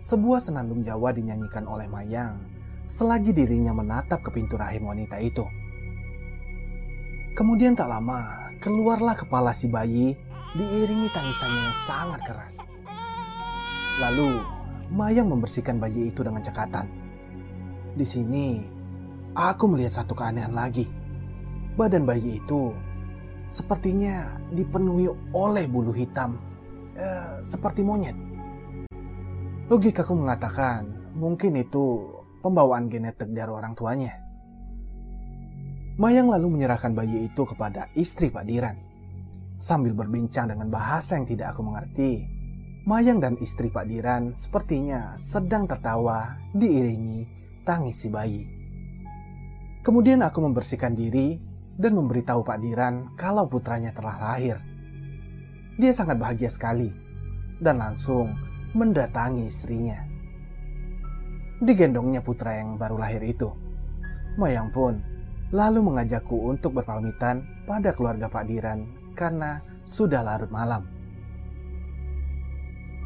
sebuah 0.00 0.40
senandung 0.40 0.80
Jawa 0.80 1.12
dinyanyikan 1.12 1.68
oleh 1.68 1.84
Mayang 1.84 2.40
selagi 2.88 3.36
dirinya 3.36 3.76
menatap 3.76 4.24
ke 4.24 4.32
pintu 4.32 4.56
rahim 4.56 4.88
wanita 4.88 5.20
itu. 5.20 5.44
Kemudian 7.32 7.72
tak 7.72 7.88
lama, 7.88 8.52
keluarlah 8.60 9.16
kepala 9.16 9.56
si 9.56 9.68
bayi 9.68 10.12
diiringi 10.52 11.08
tangisannya 11.08 11.60
yang 11.64 11.78
sangat 11.88 12.20
keras. 12.28 12.60
Lalu, 14.00 14.36
Mayang 14.92 15.32
membersihkan 15.32 15.80
bayi 15.80 16.12
itu 16.12 16.20
dengan 16.20 16.44
cekatan. 16.44 16.84
Di 17.96 18.04
sini, 18.04 18.60
aku 19.32 19.64
melihat 19.68 20.02
satu 20.02 20.12
keanehan 20.16 20.52
lagi. 20.52 20.88
Badan 21.76 22.04
bayi 22.04 22.36
itu 22.40 22.76
sepertinya 23.48 24.40
dipenuhi 24.52 25.08
oleh 25.32 25.64
bulu 25.68 25.92
hitam, 25.92 26.36
eh, 26.96 27.40
seperti 27.40 27.80
monyet. 27.80 28.16
Logikaku 29.72 30.12
mengatakan 30.12 31.12
mungkin 31.16 31.56
itu 31.56 32.12
pembawaan 32.44 32.92
genetik 32.92 33.32
dari 33.32 33.48
orang 33.48 33.72
tuanya. 33.72 34.20
Mayang 35.96 36.32
lalu 36.32 36.56
menyerahkan 36.56 36.96
bayi 36.96 37.28
itu 37.28 37.44
kepada 37.44 37.88
istri 37.92 38.32
Pak 38.32 38.48
Diran. 38.48 38.76
Sambil 39.60 39.94
berbincang 39.94 40.50
dengan 40.50 40.72
bahasa 40.72 41.14
yang 41.14 41.28
tidak 41.28 41.54
aku 41.54 41.62
mengerti, 41.62 42.26
Mayang 42.82 43.22
dan 43.22 43.38
istri 43.38 43.70
Pak 43.70 43.86
Diran 43.86 44.34
sepertinya 44.34 45.14
sedang 45.14 45.70
tertawa 45.70 46.34
diiringi 46.50 47.22
tangis 47.62 48.02
si 48.02 48.10
bayi. 48.10 48.61
Kemudian 49.82 50.22
aku 50.22 50.38
membersihkan 50.46 50.94
diri 50.94 51.42
dan 51.74 51.98
memberitahu 51.98 52.46
Pak 52.46 52.58
Diran 52.62 53.18
kalau 53.18 53.50
putranya 53.50 53.90
telah 53.90 54.14
lahir. 54.14 54.62
Dia 55.74 55.90
sangat 55.90 56.22
bahagia 56.22 56.46
sekali 56.46 56.86
dan 57.58 57.82
langsung 57.82 58.30
mendatangi 58.78 59.50
istrinya. 59.50 59.98
Digendongnya 61.58 62.22
putra 62.22 62.62
yang 62.62 62.78
baru 62.78 62.94
lahir 62.94 63.26
itu. 63.26 63.50
Mayang 64.38 64.70
pun 64.70 65.02
lalu 65.50 65.82
mengajakku 65.82 66.46
untuk 66.46 66.78
berpamitan 66.78 67.42
pada 67.66 67.90
keluarga 67.90 68.30
Pak 68.30 68.46
Diran 68.46 68.86
karena 69.18 69.60
sudah 69.82 70.22
larut 70.22 70.48
malam. 70.54 70.86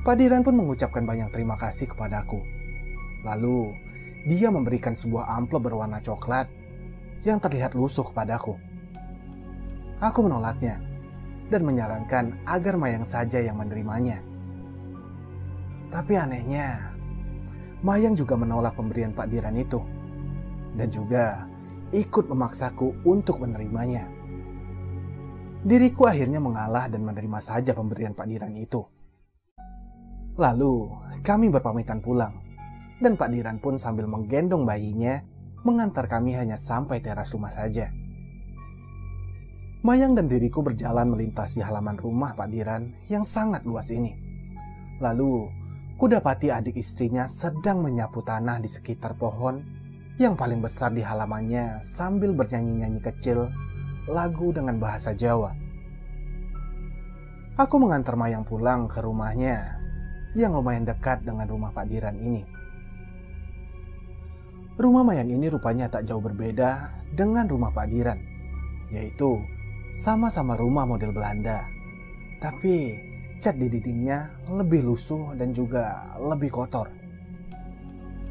Pak 0.04 0.16
Diran 0.20 0.44
pun 0.46 0.54
mengucapkan 0.60 1.02
banyak 1.02 1.32
terima 1.32 1.58
kasih 1.58 1.90
kepadaku. 1.90 2.38
Lalu, 3.26 3.74
dia 4.30 4.54
memberikan 4.54 4.94
sebuah 4.94 5.26
amplop 5.34 5.66
berwarna 5.66 5.98
coklat 5.98 6.46
yang 7.34 7.42
terlihat 7.42 7.74
lusuh 7.74 8.06
kepadaku. 8.06 8.54
Aku 9.98 10.22
menolaknya 10.22 10.78
dan 11.50 11.62
menyarankan 11.66 12.36
agar 12.46 12.74
Mayang 12.78 13.06
saja 13.06 13.40
yang 13.42 13.58
menerimanya. 13.58 14.20
Tapi 15.90 16.18
anehnya, 16.18 16.92
Mayang 17.82 18.18
juga 18.18 18.34
menolak 18.34 18.74
pemberian 18.74 19.14
Pak 19.14 19.30
Diran 19.30 19.56
itu 19.56 19.80
dan 20.76 20.90
juga 20.90 21.46
ikut 21.94 22.26
memaksaku 22.26 23.06
untuk 23.06 23.40
menerimanya. 23.40 24.10
Diriku 25.66 26.06
akhirnya 26.06 26.38
mengalah 26.38 26.86
dan 26.86 27.02
menerima 27.02 27.40
saja 27.42 27.74
pemberian 27.74 28.14
Pak 28.14 28.26
Diran 28.26 28.54
itu. 28.54 28.82
Lalu 30.36 30.92
kami 31.24 31.48
berpamitan 31.48 32.04
pulang 32.04 32.38
dan 33.00 33.16
Pak 33.16 33.32
Diran 33.32 33.58
pun 33.58 33.80
sambil 33.80 34.04
menggendong 34.04 34.68
bayinya 34.68 35.24
mengantar 35.66 36.06
kami 36.06 36.38
hanya 36.38 36.54
sampai 36.54 37.02
teras 37.02 37.34
rumah 37.34 37.50
saja. 37.50 37.90
Mayang 39.82 40.14
dan 40.14 40.30
diriku 40.30 40.62
berjalan 40.62 41.10
melintasi 41.10 41.62
halaman 41.62 41.98
rumah 41.98 42.38
Pak 42.38 42.48
Diran 42.54 42.94
yang 43.10 43.26
sangat 43.26 43.66
luas 43.66 43.90
ini. 43.90 44.14
Lalu, 45.02 45.46
kudapati 45.98 46.54
adik 46.54 46.78
istrinya 46.78 47.26
sedang 47.26 47.82
menyapu 47.82 48.22
tanah 48.22 48.62
di 48.62 48.70
sekitar 48.70 49.18
pohon 49.18 49.62
yang 50.16 50.38
paling 50.38 50.64
besar 50.64 50.94
di 50.94 51.04
halamannya 51.04 51.84
sambil 51.84 52.32
bernyanyi-nyanyi 52.32 53.02
kecil 53.04 53.50
lagu 54.08 54.54
dengan 54.54 54.78
bahasa 54.80 55.12
Jawa. 55.12 55.52
Aku 57.56 57.76
mengantar 57.76 58.16
Mayang 58.16 58.44
pulang 58.44 58.88
ke 58.88 59.00
rumahnya 59.00 59.76
yang 60.36 60.56
lumayan 60.56 60.84
dekat 60.84 61.24
dengan 61.24 61.48
rumah 61.48 61.72
Pak 61.72 61.88
Diran 61.88 62.16
ini. 62.16 62.55
Rumah 64.76 65.08
Mayang 65.08 65.32
ini 65.32 65.48
rupanya 65.48 65.88
tak 65.88 66.04
jauh 66.04 66.20
berbeda 66.20 66.92
dengan 67.16 67.48
rumah 67.48 67.72
Pak 67.72 67.88
Diran, 67.88 68.20
yaitu 68.92 69.40
sama-sama 69.96 70.52
rumah 70.52 70.84
model 70.84 71.16
Belanda. 71.16 71.64
Tapi 72.44 72.92
cat 73.40 73.56
di 73.56 73.72
dindingnya 73.72 74.28
lebih 74.52 74.84
lusuh 74.84 75.32
dan 75.32 75.56
juga 75.56 76.12
lebih 76.20 76.52
kotor. 76.52 76.92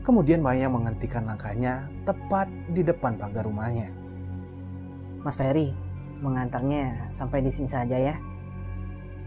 Kemudian 0.06 0.46
Mayang 0.46 0.78
menghentikan 0.78 1.26
langkahnya 1.26 1.90
tepat 2.06 2.46
di 2.70 2.86
depan 2.86 3.18
pagar 3.18 3.50
rumahnya. 3.50 3.90
Mas 5.26 5.42
Ferry, 5.42 5.74
mengantarnya 6.22 7.10
sampai 7.10 7.42
di 7.42 7.50
sini 7.50 7.66
saja 7.66 7.98
ya. 7.98 8.14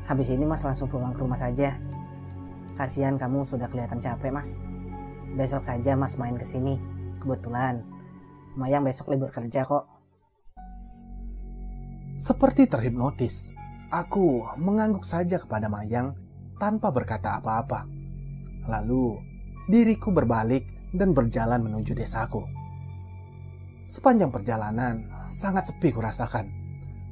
Habis 0.06 0.30
ini 0.30 0.46
Mas 0.46 0.62
langsung 0.62 0.86
pulang 0.86 1.10
ke 1.10 1.18
rumah 1.18 1.34
saja. 1.34 1.74
Kasihan 2.78 3.18
kamu 3.18 3.42
sudah 3.42 3.66
kelihatan 3.66 3.98
capek, 3.98 4.30
Mas. 4.30 4.62
Besok 5.34 5.66
saja 5.66 5.98
Mas 5.98 6.14
main 6.14 6.38
ke 6.38 6.46
sini. 6.46 6.97
Kebetulan 7.18 7.98
Mayang 8.58 8.82
besok 8.82 9.14
libur 9.14 9.30
kerja 9.30 9.62
kok. 9.62 9.86
Seperti 12.18 12.66
terhipnotis, 12.66 13.54
aku 13.94 14.42
mengangguk 14.58 15.06
saja 15.06 15.38
kepada 15.38 15.70
Mayang 15.70 16.18
tanpa 16.58 16.90
berkata 16.90 17.38
apa-apa. 17.38 17.86
Lalu, 18.66 19.14
diriku 19.70 20.10
berbalik 20.10 20.66
dan 20.90 21.14
berjalan 21.14 21.62
menuju 21.62 21.94
desaku. 21.94 22.42
Sepanjang 23.86 24.34
perjalanan, 24.34 25.06
sangat 25.30 25.70
sepi 25.70 25.94
kurasakan. 25.94 26.50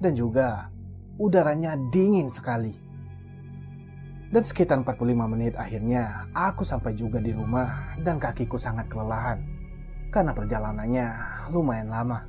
Dan 0.02 0.18
juga, 0.18 0.66
udaranya 1.22 1.78
dingin 1.94 2.26
sekali. 2.26 2.74
Dan 4.34 4.42
sekitar 4.42 4.82
45 4.82 5.30
menit 5.30 5.54
akhirnya, 5.54 6.26
aku 6.34 6.66
sampai 6.66 6.98
juga 6.98 7.22
di 7.22 7.30
rumah 7.30 7.94
dan 8.02 8.18
kakiku 8.18 8.58
sangat 8.58 8.90
kelelahan. 8.90 9.55
Karena 10.16 10.32
perjalanannya 10.32 11.06
lumayan 11.52 11.92
lama. 11.92 12.24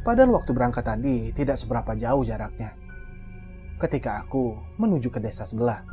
Padahal 0.00 0.32
waktu 0.32 0.56
berangkat 0.56 0.88
tadi 0.88 1.28
tidak 1.36 1.60
seberapa 1.60 1.92
jauh 1.92 2.24
jaraknya. 2.24 2.72
Ketika 3.76 4.24
aku 4.24 4.56
menuju 4.80 5.12
ke 5.12 5.20
desa 5.20 5.44
sebelah. 5.44 5.84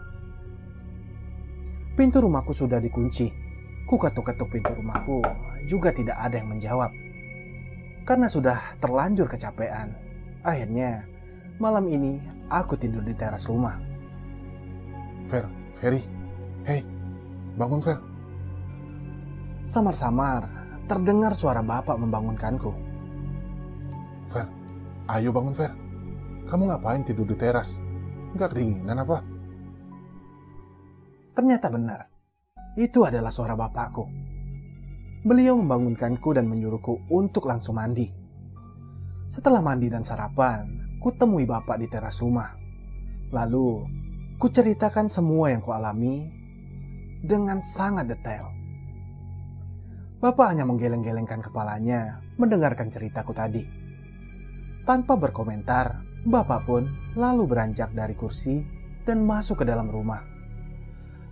Pintu 1.99 2.23
rumahku 2.23 2.55
sudah 2.55 2.79
dikunci. 2.79 3.27
Ku 3.83 3.99
ketuk-ketuk 3.99 4.47
pintu 4.47 4.71
rumahku, 4.71 5.19
juga 5.67 5.91
tidak 5.91 6.15
ada 6.15 6.39
yang 6.39 6.47
menjawab. 6.47 6.87
Karena 8.07 8.31
sudah 8.31 8.79
terlanjur 8.79 9.27
kecapean, 9.27 9.91
akhirnya 10.39 11.03
malam 11.59 11.91
ini 11.91 12.23
aku 12.47 12.79
tidur 12.79 13.03
di 13.03 13.11
teras 13.11 13.51
rumah. 13.51 13.75
Fer, 15.27 15.43
Ferry, 15.75 15.99
hei, 16.63 16.79
bangun 17.59 17.83
Fer. 17.83 17.99
Samar-samar 19.67 20.60
terdengar 20.91 21.31
suara 21.39 21.63
bapak 21.63 21.95
membangunkanku. 21.95 22.75
Fer, 24.27 24.43
ayo 25.07 25.31
bangun 25.31 25.55
Fer. 25.55 25.71
Kamu 26.51 26.67
ngapain 26.67 27.07
tidur 27.07 27.23
di 27.23 27.39
teras? 27.39 27.79
Nggak 28.35 28.51
kedinginan 28.51 28.99
apa? 28.99 29.23
Ternyata 31.31 31.71
benar. 31.71 32.11
Itu 32.75 33.07
adalah 33.07 33.31
suara 33.31 33.55
bapakku. 33.55 34.03
Beliau 35.23 35.55
membangunkanku 35.55 36.35
dan 36.35 36.51
menyuruhku 36.51 37.07
untuk 37.07 37.47
langsung 37.47 37.79
mandi. 37.79 38.11
Setelah 39.31 39.63
mandi 39.63 39.87
dan 39.87 40.03
sarapan, 40.03 40.99
ku 40.99 41.15
temui 41.15 41.47
bapak 41.47 41.79
di 41.79 41.87
teras 41.87 42.19
rumah. 42.19 42.51
Lalu, 43.31 43.87
ku 44.35 44.51
ceritakan 44.51 45.07
semua 45.07 45.55
yang 45.55 45.63
ku 45.63 45.71
alami 45.71 46.27
dengan 47.23 47.63
sangat 47.63 48.11
detail. 48.11 48.60
Bapak 50.21 50.53
hanya 50.53 50.69
menggeleng-gelengkan 50.69 51.41
kepalanya 51.41 52.21
mendengarkan 52.37 52.93
ceritaku 52.93 53.33
tadi. 53.33 53.65
Tanpa 54.85 55.17
berkomentar, 55.17 56.05
Bapak 56.21 56.69
pun 56.69 56.85
lalu 57.17 57.49
beranjak 57.49 57.89
dari 57.97 58.13
kursi 58.13 58.61
dan 59.01 59.25
masuk 59.25 59.61
ke 59.61 59.65
dalam 59.65 59.89
rumah. 59.89 60.21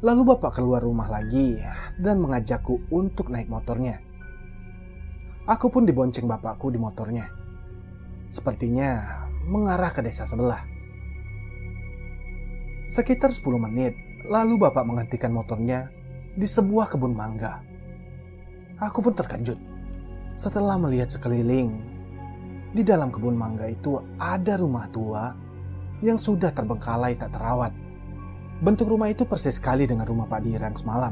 Lalu 0.01 0.33
Bapak 0.33 0.57
keluar 0.57 0.81
rumah 0.81 1.05
lagi 1.05 1.61
dan 2.01 2.17
mengajakku 2.17 2.89
untuk 2.89 3.29
naik 3.29 3.45
motornya. 3.45 4.01
Aku 5.45 5.69
pun 5.69 5.85
dibonceng 5.85 6.25
bapakku 6.25 6.73
di 6.73 6.81
motornya. 6.81 7.29
Sepertinya 8.33 9.21
mengarah 9.45 9.93
ke 9.93 10.01
desa 10.01 10.25
sebelah. 10.25 10.65
Sekitar 12.89 13.29
10 13.29 13.45
menit, 13.69 13.93
lalu 14.25 14.57
Bapak 14.57 14.81
menghentikan 14.81 15.29
motornya 15.29 15.93
di 16.33 16.49
sebuah 16.49 16.89
kebun 16.89 17.13
mangga. 17.13 17.68
Aku 18.79 19.03
pun 19.03 19.11
terkejut 19.11 19.59
setelah 20.39 20.79
melihat 20.79 21.11
sekeliling 21.11 21.83
di 22.71 22.79
dalam 22.79 23.11
kebun 23.11 23.35
mangga 23.35 23.67
itu 23.67 23.99
ada 24.15 24.55
rumah 24.55 24.87
tua 24.87 25.35
yang 25.99 26.15
sudah 26.15 26.55
terbengkalai 26.55 27.19
tak 27.19 27.35
terawat. 27.35 27.75
Bentuk 28.63 28.91
rumah 28.91 29.11
itu 29.11 29.27
persis 29.27 29.59
sekali 29.59 29.83
dengan 29.83 30.07
rumah 30.07 30.27
Pak 30.31 30.41
Diran 30.43 30.75
semalam. 30.75 31.11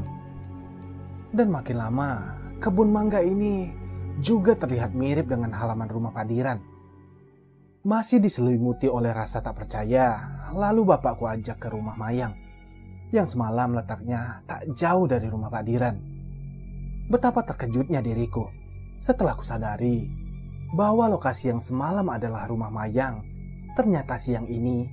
Dan 1.28 1.52
makin 1.52 1.76
lama, 1.76 2.36
kebun 2.56 2.88
mangga 2.88 3.20
ini 3.20 3.68
juga 4.24 4.56
terlihat 4.56 4.96
mirip 4.96 5.28
dengan 5.28 5.52
halaman 5.52 5.88
rumah 5.92 6.12
Pak 6.12 6.24
Diran. 6.28 6.58
Masih 7.84 8.20
diselimuti 8.20 8.88
oleh 8.88 9.12
rasa 9.12 9.44
tak 9.44 9.60
percaya, 9.60 10.24
lalu 10.56 10.88
bapakku 10.88 11.28
ajak 11.28 11.60
ke 11.60 11.68
rumah 11.68 11.96
Mayang, 12.00 12.32
yang 13.12 13.28
semalam 13.28 13.76
letaknya 13.76 14.44
tak 14.48 14.68
jauh 14.72 15.04
dari 15.04 15.28
rumah 15.28 15.52
Pak 15.52 15.64
Diran. 15.68 16.17
Betapa 17.08 17.40
terkejutnya 17.40 18.04
diriku 18.04 18.52
setelah 19.00 19.32
kusadari 19.32 20.04
bahwa 20.76 21.08
lokasi 21.08 21.48
yang 21.48 21.56
semalam 21.56 22.04
adalah 22.12 22.44
rumah 22.44 22.68
Mayang, 22.68 23.24
ternyata 23.72 24.20
siang 24.20 24.44
ini 24.44 24.84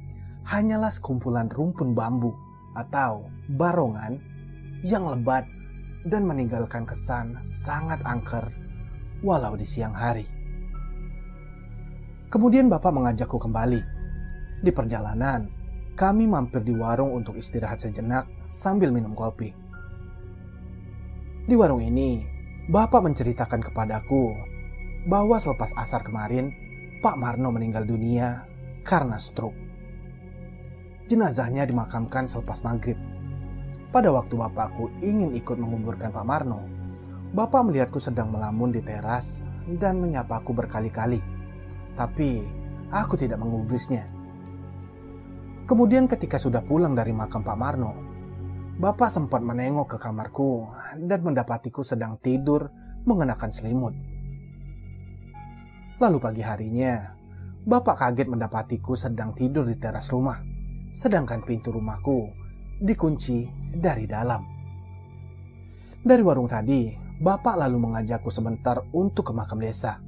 hanyalah 0.48 0.88
sekumpulan 0.88 1.52
rumpun 1.52 1.92
bambu 1.92 2.32
atau 2.80 3.28
barongan 3.60 4.16
yang 4.80 5.12
lebat 5.12 5.44
dan 6.08 6.24
meninggalkan 6.24 6.88
kesan 6.88 7.36
sangat 7.44 8.00
angker 8.08 8.48
walau 9.20 9.60
di 9.60 9.68
siang 9.68 9.92
hari. 9.92 10.24
Kemudian 12.32 12.72
Bapak 12.72 12.96
mengajakku 12.96 13.36
kembali. 13.36 13.84
Di 14.64 14.72
perjalanan, 14.72 15.52
kami 16.00 16.32
mampir 16.32 16.64
di 16.64 16.72
warung 16.72 17.12
untuk 17.12 17.36
istirahat 17.36 17.84
sejenak 17.84 18.24
sambil 18.48 18.88
minum 18.88 19.12
kopi. 19.12 19.65
Di 21.46 21.54
warung 21.54 21.86
ini, 21.86 22.26
Bapak 22.66 23.06
menceritakan 23.06 23.62
kepadaku 23.70 24.34
bahwa 25.06 25.38
selepas 25.38 25.70
asar 25.78 26.02
kemarin, 26.02 26.50
Pak 27.06 27.14
Marno 27.22 27.54
meninggal 27.54 27.86
dunia 27.86 28.50
karena 28.82 29.22
stroke. 29.22 29.54
Jenazahnya 31.06 31.70
dimakamkan 31.70 32.26
selepas 32.26 32.66
maghrib. 32.66 32.98
Pada 33.94 34.10
waktu 34.10 34.34
bapakku 34.34 34.90
ingin 35.06 35.38
ikut 35.38 35.62
menguburkan 35.62 36.10
Pak 36.10 36.26
Marno, 36.26 36.66
bapak 37.38 37.70
melihatku 37.70 38.02
sedang 38.02 38.34
melamun 38.34 38.74
di 38.74 38.82
teras 38.82 39.46
dan 39.78 40.02
menyapaku 40.02 40.50
berkali-kali. 40.50 41.22
Tapi 41.94 42.42
aku 42.90 43.22
tidak 43.22 43.38
mengubrisnya. 43.38 44.10
Kemudian 45.70 46.10
ketika 46.10 46.42
sudah 46.42 46.66
pulang 46.66 46.98
dari 46.98 47.14
makam 47.14 47.46
Pak 47.46 47.54
Marno, 47.54 47.94
Bapak 48.76 49.08
sempat 49.08 49.40
menengok 49.40 49.96
ke 49.96 49.98
kamarku 50.04 50.68
dan 51.00 51.24
mendapatiku 51.24 51.80
sedang 51.80 52.20
tidur 52.20 52.68
mengenakan 53.08 53.48
selimut. 53.48 53.96
Lalu 55.96 56.18
pagi 56.20 56.44
harinya, 56.44 57.16
bapak 57.64 58.04
kaget 58.04 58.28
mendapatiku 58.28 59.00
sedang 59.00 59.32
tidur 59.32 59.64
di 59.64 59.80
teras 59.80 60.12
rumah, 60.12 60.44
sedangkan 60.92 61.48
pintu 61.48 61.72
rumahku 61.72 62.28
dikunci 62.84 63.48
dari 63.72 64.04
dalam. 64.12 64.44
Dari 66.04 66.20
warung 66.20 66.52
tadi, 66.52 66.92
bapak 67.24 67.56
lalu 67.56 67.80
mengajakku 67.80 68.28
sebentar 68.28 68.84
untuk 68.92 69.32
ke 69.32 69.34
makam 69.34 69.64
desa. 69.64 70.04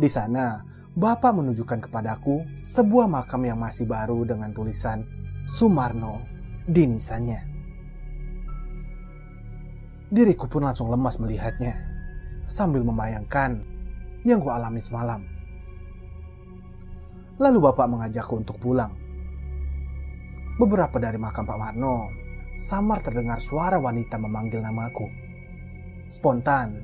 Di 0.00 0.08
sana, 0.08 0.64
bapak 0.96 1.36
menunjukkan 1.36 1.92
kepadaku 1.92 2.56
sebuah 2.56 3.04
makam 3.04 3.44
yang 3.44 3.60
masih 3.60 3.84
baru 3.84 4.24
dengan 4.24 4.48
tulisan 4.56 5.04
Sumarno 5.44 6.24
di 6.64 6.88
nisannya. 6.88 7.51
Diriku 10.12 10.44
pun 10.44 10.68
langsung 10.68 10.92
lemas 10.92 11.16
melihatnya, 11.16 11.72
sambil 12.44 12.84
membayangkan 12.84 13.64
yang 14.28 14.44
ku 14.44 14.52
alami 14.52 14.84
semalam. 14.84 15.24
Lalu 17.40 17.58
bapak 17.64 17.88
mengajakku 17.88 18.44
untuk 18.44 18.60
pulang. 18.60 18.92
Beberapa 20.60 21.00
dari 21.00 21.16
makam 21.16 21.48
Pak 21.48 21.56
Marno, 21.56 22.12
samar 22.60 23.00
terdengar 23.00 23.40
suara 23.40 23.80
wanita 23.80 24.20
memanggil 24.20 24.60
namaku. 24.60 25.08
Spontan, 26.12 26.76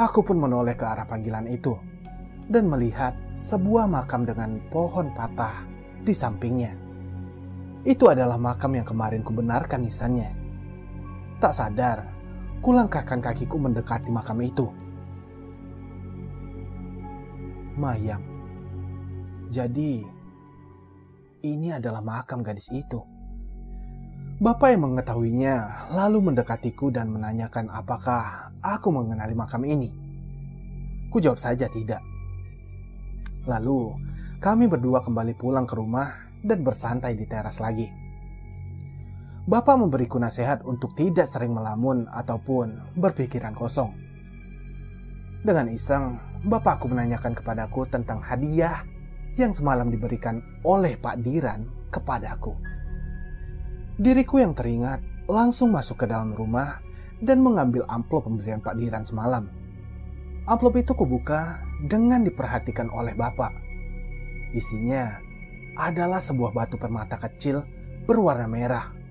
aku 0.00 0.24
pun 0.24 0.40
menoleh 0.40 0.72
ke 0.72 0.88
arah 0.88 1.04
panggilan 1.04 1.44
itu 1.52 1.76
dan 2.48 2.72
melihat 2.72 3.12
sebuah 3.36 3.84
makam 3.84 4.24
dengan 4.24 4.56
pohon 4.72 5.12
patah 5.12 5.68
di 6.02 6.16
sampingnya. 6.16 6.72
Itu 7.84 8.08
adalah 8.08 8.40
makam 8.40 8.80
yang 8.80 8.88
kemarin 8.88 9.20
kubenarkan 9.20 9.84
nisannya. 9.84 10.32
Tak 11.36 11.52
sadar, 11.52 12.11
kulangkahkan 12.62 13.18
kakiku 13.18 13.58
mendekati 13.58 14.08
makam 14.14 14.38
itu 14.40 14.70
Mayang. 17.72 18.20
Jadi, 19.48 20.04
ini 21.40 21.68
adalah 21.72 22.04
makam 22.04 22.44
gadis 22.44 22.68
itu. 22.68 23.00
Bapak 24.42 24.76
yang 24.76 24.92
mengetahuinya 24.92 25.88
lalu 25.96 26.32
mendekatiku 26.32 26.92
dan 26.92 27.08
menanyakan 27.08 27.72
apakah 27.72 28.52
aku 28.60 28.92
mengenali 28.92 29.32
makam 29.32 29.64
ini. 29.64 29.88
Ku 31.08 31.20
jawab 31.20 31.40
saja 31.40 31.68
tidak. 31.72 32.04
Lalu, 33.48 33.96
kami 34.42 34.68
berdua 34.68 35.00
kembali 35.00 35.32
pulang 35.36 35.64
ke 35.64 35.72
rumah 35.72 36.12
dan 36.44 36.60
bersantai 36.60 37.16
di 37.16 37.24
teras 37.24 37.56
lagi. 37.62 38.01
Bapak 39.42 39.74
memberiku 39.74 40.22
nasihat 40.22 40.62
untuk 40.62 40.94
tidak 40.94 41.26
sering 41.26 41.50
melamun 41.50 42.06
ataupun 42.14 42.94
berpikiran 42.94 43.58
kosong. 43.58 43.90
Dengan 45.42 45.66
iseng, 45.66 46.22
bapakku 46.46 46.86
menanyakan 46.86 47.34
kepadaku 47.34 47.82
tentang 47.90 48.22
hadiah 48.22 48.86
yang 49.34 49.50
semalam 49.50 49.90
diberikan 49.90 50.38
oleh 50.62 50.94
Pak 50.94 51.26
Diran 51.26 51.66
kepadaku. 51.90 52.54
Diriku 53.98 54.38
yang 54.38 54.54
teringat 54.54 55.02
langsung 55.26 55.74
masuk 55.74 56.02
ke 56.02 56.06
dalam 56.06 56.30
rumah 56.30 56.78
dan 57.18 57.42
mengambil 57.42 57.82
amplop 57.90 58.30
pemberian 58.30 58.62
Pak 58.62 58.78
Diran 58.78 59.02
semalam. 59.02 59.50
Amplop 60.46 60.78
itu 60.78 60.94
kubuka 60.94 61.58
dengan 61.86 62.22
diperhatikan 62.22 62.90
oleh 62.94 63.14
bapak. 63.14 63.50
Isinya 64.54 65.18
adalah 65.78 66.22
sebuah 66.22 66.54
batu 66.54 66.78
permata 66.78 67.18
kecil 67.18 67.66
berwarna 68.06 68.46
merah. 68.46 69.01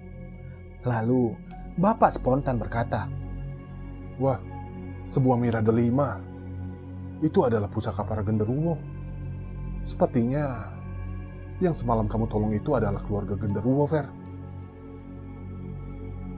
Lalu 0.82 1.38
bapak 1.78 2.10
spontan 2.13 2.58
berkata, 2.58 3.06
Wah, 4.17 4.38
sebuah 5.06 5.38
mira 5.38 5.60
delima. 5.62 6.17
Itu 7.22 7.46
adalah 7.46 7.70
pusaka 7.70 8.02
para 8.02 8.26
genderuwo. 8.26 8.78
Sepertinya 9.86 10.70
yang 11.62 11.74
semalam 11.74 12.10
kamu 12.10 12.26
tolong 12.30 12.54
itu 12.54 12.74
adalah 12.74 13.02
keluarga 13.06 13.38
genderuwo, 13.38 13.86
Fer. 13.86 14.10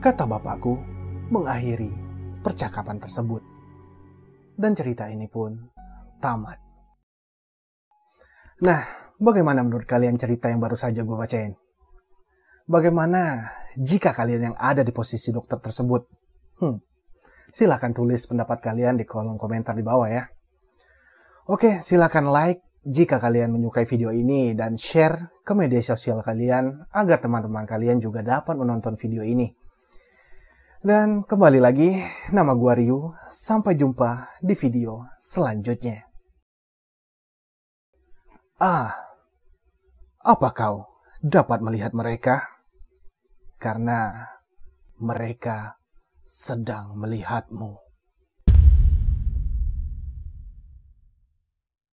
Kata 0.00 0.28
bapakku 0.28 0.76
mengakhiri 1.32 1.88
percakapan 2.44 3.00
tersebut. 3.00 3.40
Dan 4.54 4.76
cerita 4.76 5.08
ini 5.08 5.24
pun 5.24 5.56
tamat. 6.20 6.60
Nah, 8.60 8.80
bagaimana 9.16 9.64
menurut 9.64 9.88
kalian 9.88 10.20
cerita 10.20 10.52
yang 10.52 10.60
baru 10.60 10.76
saja 10.76 11.02
gue 11.02 11.16
bacain? 11.16 11.56
Bagaimana 12.68 13.48
jika 13.78 14.14
kalian 14.14 14.52
yang 14.52 14.56
ada 14.58 14.82
di 14.86 14.94
posisi 14.94 15.34
dokter 15.34 15.58
tersebut? 15.58 16.06
Hmm, 16.62 16.78
silahkan 17.50 17.90
tulis 17.90 18.24
pendapat 18.26 18.62
kalian 18.62 18.98
di 18.98 19.04
kolom 19.06 19.38
komentar 19.38 19.74
di 19.74 19.82
bawah 19.82 20.08
ya. 20.10 20.26
Oke, 21.50 21.84
silahkan 21.84 22.24
like 22.24 22.64
jika 22.84 23.20
kalian 23.20 23.52
menyukai 23.52 23.84
video 23.84 24.12
ini 24.12 24.52
dan 24.52 24.76
share 24.80 25.32
ke 25.44 25.52
media 25.52 25.80
sosial 25.80 26.20
kalian 26.20 26.88
agar 26.92 27.20
teman-teman 27.20 27.68
kalian 27.68 28.00
juga 28.00 28.24
dapat 28.24 28.56
menonton 28.56 28.96
video 28.96 29.20
ini. 29.24 29.52
Dan 30.84 31.24
kembali 31.24 31.64
lagi, 31.64 31.96
nama 32.28 32.52
gua 32.52 32.76
Ryu. 32.76 33.08
Sampai 33.28 33.72
jumpa 33.72 34.36
di 34.44 34.52
video 34.52 35.08
selanjutnya. 35.16 36.04
Ah, 38.60 38.92
apa 40.20 40.48
kau 40.52 40.84
dapat 41.24 41.64
melihat 41.64 41.96
mereka? 41.96 42.53
Karena 43.64 44.28
mereka 45.00 45.80
sedang 46.20 47.00
melihatmu. 47.00 47.83